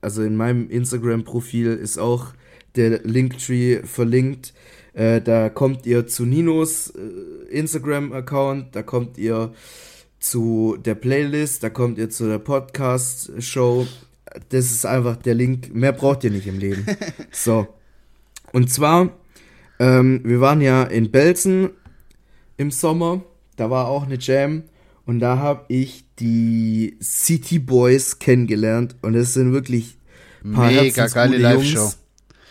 [0.01, 2.33] also in meinem Instagram-Profil ist auch
[2.75, 4.53] der Linktree verlinkt.
[4.93, 9.53] Äh, da kommt ihr zu Ninos äh, Instagram-Account, da kommt ihr
[10.19, 13.87] zu der Playlist, da kommt ihr zu der Podcast-Show.
[14.49, 15.73] Das ist einfach der Link.
[15.73, 16.85] Mehr braucht ihr nicht im Leben.
[17.31, 17.67] so.
[18.51, 19.09] Und zwar,
[19.79, 21.71] ähm, wir waren ja in Belzen
[22.57, 23.23] im Sommer.
[23.55, 24.63] Da war auch eine Jam.
[25.09, 28.95] Und da habe ich die City Boys kennengelernt.
[29.01, 29.97] Und das sind wirklich
[30.53, 31.93] paar Mega geile Live-Show.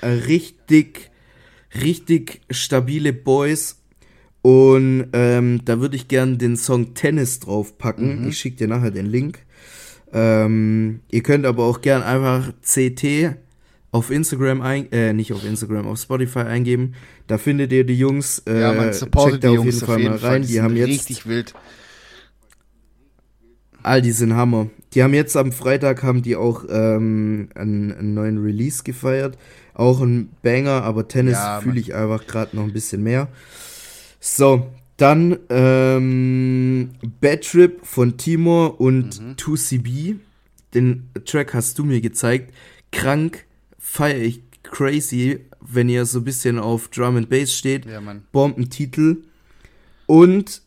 [0.01, 1.09] Äh, Richtig,
[1.81, 3.77] richtig stabile Boys.
[4.43, 8.23] Und ähm, da würde ich gern den Song Tennis draufpacken.
[8.23, 8.29] Mhm.
[8.29, 9.39] Ich schicke dir nachher den Link.
[10.13, 13.37] Ähm, ihr könnt aber auch gern einfach CT
[13.93, 16.95] auf Instagram ein, äh, nicht auf Instagram, auf Spotify eingeben.
[17.29, 18.43] Da findet ihr die Jungs.
[18.49, 20.31] Äh, ja, man supportet checkt da die auf Jungs jeden auf Fall jeden mal Fall.
[20.31, 20.43] rein.
[20.43, 21.55] Die, Die, sind haben jetzt, richtig wild.
[23.89, 24.69] All die sind Hammer.
[24.95, 29.37] Die haben jetzt am Freitag haben die auch ähm, einen, einen neuen Release gefeiert.
[29.75, 33.29] Auch ein Banger, aber Tennis Ja, fühle ich einfach gerade noch ein bisschen mehr.
[34.21, 34.67] So,
[34.97, 39.35] dann ähm, Bad Trip von Timor und Mhm.
[39.37, 40.17] 2CB.
[40.75, 42.53] Den Track hast du mir gezeigt.
[42.93, 43.45] Krank,
[43.79, 47.87] feiere ich crazy, wenn ihr so ein bisschen auf Drum and Bass steht.
[47.87, 48.25] Ja, Mann.
[48.33, 49.19] Bombentitel.
[50.07, 50.63] Und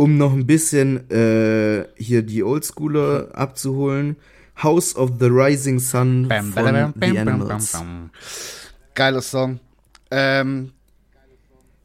[0.00, 4.16] um noch ein bisschen äh, hier die Oldschooler abzuholen,
[4.62, 7.72] House of the Rising Sun Bam, von The bam, bam, Animals.
[7.72, 8.10] bam, bam.
[8.94, 9.60] Geiler Song.
[10.10, 10.72] Ähm,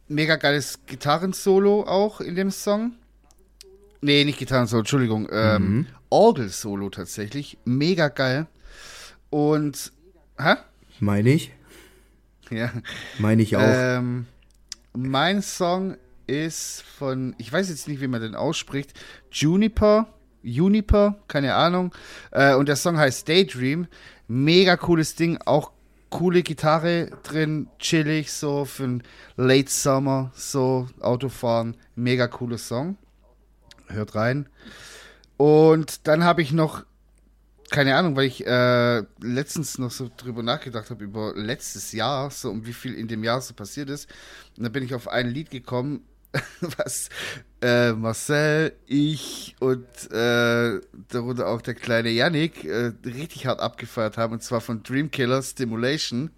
[0.08, 2.94] mega geiles Gitarrensolo auch in dem Song.
[4.00, 5.28] Nee, nicht Gitarrensolo, Entschuldigung.
[5.32, 5.86] Ähm, Mhm.
[6.10, 7.58] Orgel-Solo tatsächlich.
[7.66, 8.46] Mega geil.
[9.30, 9.92] Und,
[10.40, 10.56] hä?
[11.02, 11.52] Meine ich.
[12.50, 12.72] Ja.
[13.20, 13.62] Meine ich auch.
[13.66, 14.28] Ähm,
[14.94, 15.98] mein Song
[16.28, 18.94] ist von, ich weiß jetzt nicht, wie man den ausspricht,
[19.32, 20.08] Juniper,
[20.42, 21.94] Juniper, keine Ahnung.
[22.32, 23.88] Äh, und der Song heißt Daydream.
[24.28, 25.72] Mega cooles Ding, auch
[26.10, 29.04] coole Gitarre drin, chillig, so für ein
[29.36, 31.76] Late Summer, so Autofahren.
[31.96, 32.98] Mega cooler Song.
[33.88, 34.48] Hört rein.
[35.38, 36.86] Und dann habe ich noch
[37.72, 42.52] keine Ahnung, weil ich äh, letztens noch so drüber nachgedacht habe, über letztes Jahr, so
[42.52, 44.08] um wie viel in dem Jahr so passiert ist.
[44.58, 46.04] Und da bin ich auf ein Lied gekommen,
[46.78, 47.10] was
[47.62, 50.80] äh, Marcel, ich und äh,
[51.10, 56.32] darunter auch der kleine Yannick äh, richtig hart abgefeiert haben, und zwar von Dreamkiller Stimulation.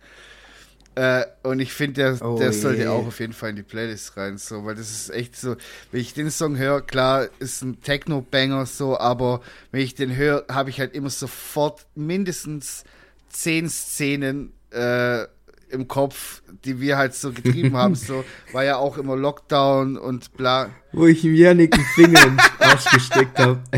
[0.96, 4.18] Äh, und ich finde, der, Oh der sollte auch auf jeden Fall in die Playlist
[4.18, 5.56] rein, so, weil das ist echt so,
[5.92, 9.42] wenn ich den Song höre, klar, ist ein Techno-Banger so, aber
[9.72, 12.84] wenn ich den höre, habe ich halt immer sofort mindestens
[13.30, 15.26] zehn Szenen äh,
[15.70, 20.34] im Kopf, die wir halt so getrieben haben, so, war ja auch immer Lockdown und
[20.34, 20.70] bla.
[20.94, 23.60] Wo ich ihm Janik den Finger in den Arsch gesteckt habe.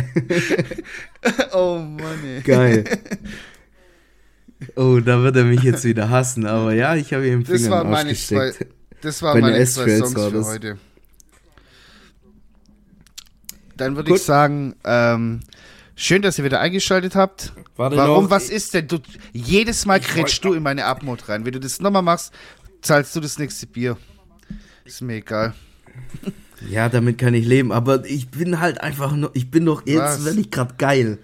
[1.52, 2.42] Oh Mann, ey.
[2.42, 2.86] Geil.
[4.78, 7.84] Oh, da wird er mich jetzt wieder hassen, aber ja, ich habe ihm Das Finger
[7.84, 8.54] den Arsch meine zwei,
[9.02, 10.48] das waren meine zwei Songs war für das.
[10.48, 10.78] heute.
[13.76, 15.42] Dann würde ich sagen, ähm,
[16.00, 17.54] schön, dass ihr wieder eingeschaltet habt.
[17.76, 18.24] Warte Warum?
[18.26, 18.32] noch.
[18.32, 18.88] Was ist denn?
[18.88, 19.00] Du,
[19.34, 21.46] jedes Mal kretschst du in meine Abmod rein.
[21.46, 22.34] Wenn du das nochmal machst,
[22.82, 23.98] zahlst du das nächste Bier.
[24.86, 25.54] Ist mir egal.
[26.70, 29.98] Ja, damit kann ich leben, aber ich bin halt einfach nur, ich bin doch, jetzt
[29.98, 30.26] Was?
[30.26, 31.20] werde ich gerade geil.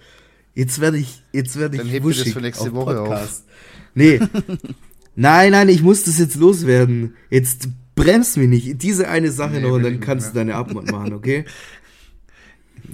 [0.54, 3.08] Jetzt werde ich, jetzt werde ich Dann dir das wuschig für nächste auf Woche auf.
[3.08, 3.44] Podcast.
[3.94, 4.18] Nee.
[5.14, 7.16] nein, nein, ich muss das jetzt loswerden.
[7.28, 8.82] Jetzt bremst mich nicht.
[8.82, 10.44] Diese eine Sache Nee, noch und dann kannst du mehr.
[10.46, 11.44] deine Abmod machen, okay?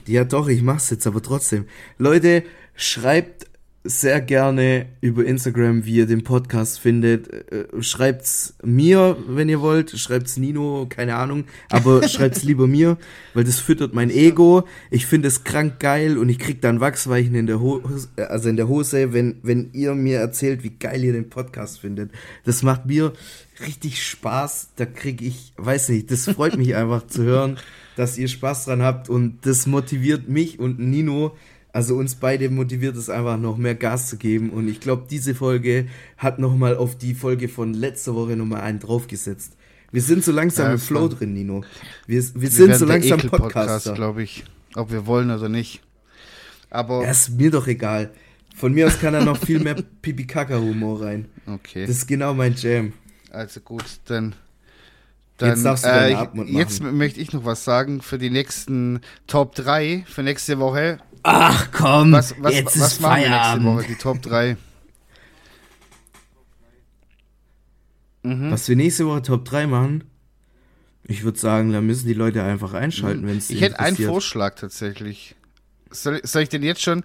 [0.06, 1.66] Ja, doch, ich mach's jetzt, aber trotzdem.
[1.98, 3.46] Leute, schreibt
[3.84, 7.28] sehr gerne über Instagram, wie ihr den Podcast findet.
[7.52, 9.90] Äh, Schreibt's mir, wenn ihr wollt.
[9.90, 11.44] Schreibt's Nino, keine Ahnung.
[11.68, 12.96] Aber schreibt's lieber mir,
[13.34, 14.64] weil das füttert mein Ego.
[14.90, 18.56] Ich finde es krank geil und ich krieg dann Wachsweichen in der Hose, also in
[18.56, 22.12] der Hose, wenn, wenn ihr mir erzählt, wie geil ihr den Podcast findet.
[22.44, 23.12] Das macht mir
[23.66, 24.70] richtig Spaß.
[24.76, 27.58] Da krieg ich, weiß nicht, das freut mich einfach zu hören,
[27.96, 31.36] dass ihr Spaß dran habt und das motiviert mich und Nino,
[31.72, 35.34] also uns beide motiviert es einfach noch mehr Gas zu geben und ich glaube, diese
[35.34, 35.86] Folge
[36.18, 39.54] hat nochmal auf die Folge von letzter Woche nochmal einen draufgesetzt.
[39.90, 41.64] Wir sind so langsam Ja, im Flow drin, Nino.
[42.06, 43.92] Wir, wir, Wir sind so langsam Ekel-Podcast, Podcaster.
[43.94, 44.44] glaube ich.
[44.74, 45.82] Ob wir wollen oder nicht.
[46.70, 48.10] Aber, Ja, ist mir doch egal.
[48.56, 51.26] Von mir aus kann da noch viel mehr Pipi-Kaka-Humor rein.
[51.46, 51.86] okay.
[51.86, 52.92] Das ist genau mein Jam.
[53.30, 54.34] Also gut, dann.
[55.38, 56.96] dann Jetzt darfst du deine äh, Jetzt machen.
[56.96, 60.98] möchte ich noch was sagen für die nächsten Top 3 für nächste Woche.
[61.22, 63.66] Ach komm, Was, was, jetzt was ist machen wir nächste Feierabend.
[63.66, 63.84] Woche?
[63.88, 64.56] Die Top 3.
[68.22, 68.50] Mhm.
[68.52, 70.04] Was wir nächste Woche Top 3 machen,
[71.04, 73.96] ich würde sagen, da müssen die Leute einfach einschalten, wenn es Ich hätte einen.
[73.96, 75.34] Vorschlag tatsächlich.
[75.90, 77.02] Soll, soll ich den jetzt schon?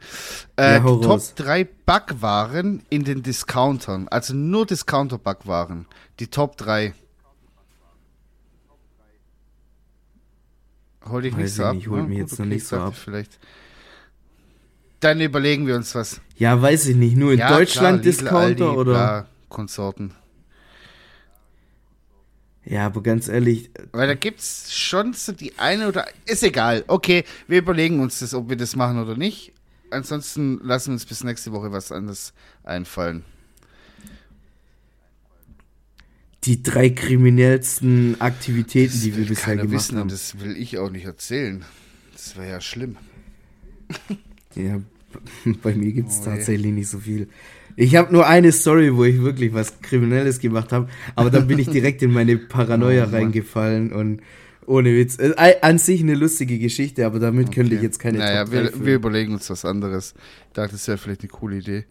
[0.56, 1.34] Äh, Ja, Top raus.
[1.36, 4.08] 3 Backwaren in den Discountern.
[4.08, 5.88] Also nur Discounter-Backwaren.
[6.20, 6.94] Die Top 3.
[11.06, 11.88] Hol dich nicht so ich ab.
[11.88, 12.10] holt ne?
[12.10, 12.96] mich Gut, jetzt noch okay, nicht ich so ab.
[12.96, 13.40] Vielleicht.
[15.08, 16.20] Dann überlegen wir uns was.
[16.36, 18.92] Ja, weiß ich nicht, nur in Ja, Deutschland klar, Lidl, Discounter Aldi, oder?
[18.92, 20.14] Bla, Konsorten.
[22.66, 26.06] Ja, aber ganz ehrlich, Weil da gibt's schon so die eine oder.
[26.26, 26.84] Ist egal.
[26.88, 29.54] Okay, wir überlegen uns das, ob wir das machen oder nicht.
[29.92, 32.34] Ansonsten lassen wir uns bis nächste Woche was anderes
[32.66, 33.24] einfallen.
[36.44, 40.10] die drei kriminellsten Aktivitäten, die wir bisher gemacht wissen haben.
[40.10, 41.64] das will ich auch nicht erzählen.
[42.14, 42.98] Das wäre ja schlimm.
[44.56, 44.82] Ja,
[45.64, 47.28] bei mir gibt es Oh tatsächlich nicht so viel.
[47.76, 51.60] Ich habe nur eine Story, wo ich wirklich was Kriminelles gemacht habe, aber dann bin
[51.60, 54.22] ich direkt in meine Paranoia Oh reingefallen und
[54.66, 55.18] ohne Witz.
[55.20, 57.86] Äh, an sich eine lustige Geschichte, aber damit könnte ich Okay.
[57.86, 60.14] jetzt keine Naja, Top 3 wir, wir überlegen uns was anderes.
[60.48, 61.86] Ich dachte, das wäre vielleicht eine coole Idee.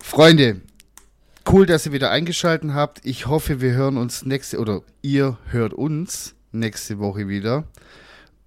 [0.00, 0.60] Freunde,
[1.50, 3.00] cool, dass ihr wieder eingeschaltet habt.
[3.04, 7.64] Ich hoffe, wir hören uns nächste, oder ihr hört uns nächste Woche wieder.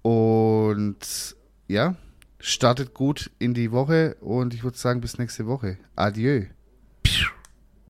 [0.02, 1.36] Und
[1.68, 1.96] ja,
[2.44, 5.78] startet gut in die Woche und ich würde sagen, bis nächste Woche.
[5.96, 6.44] Adieu.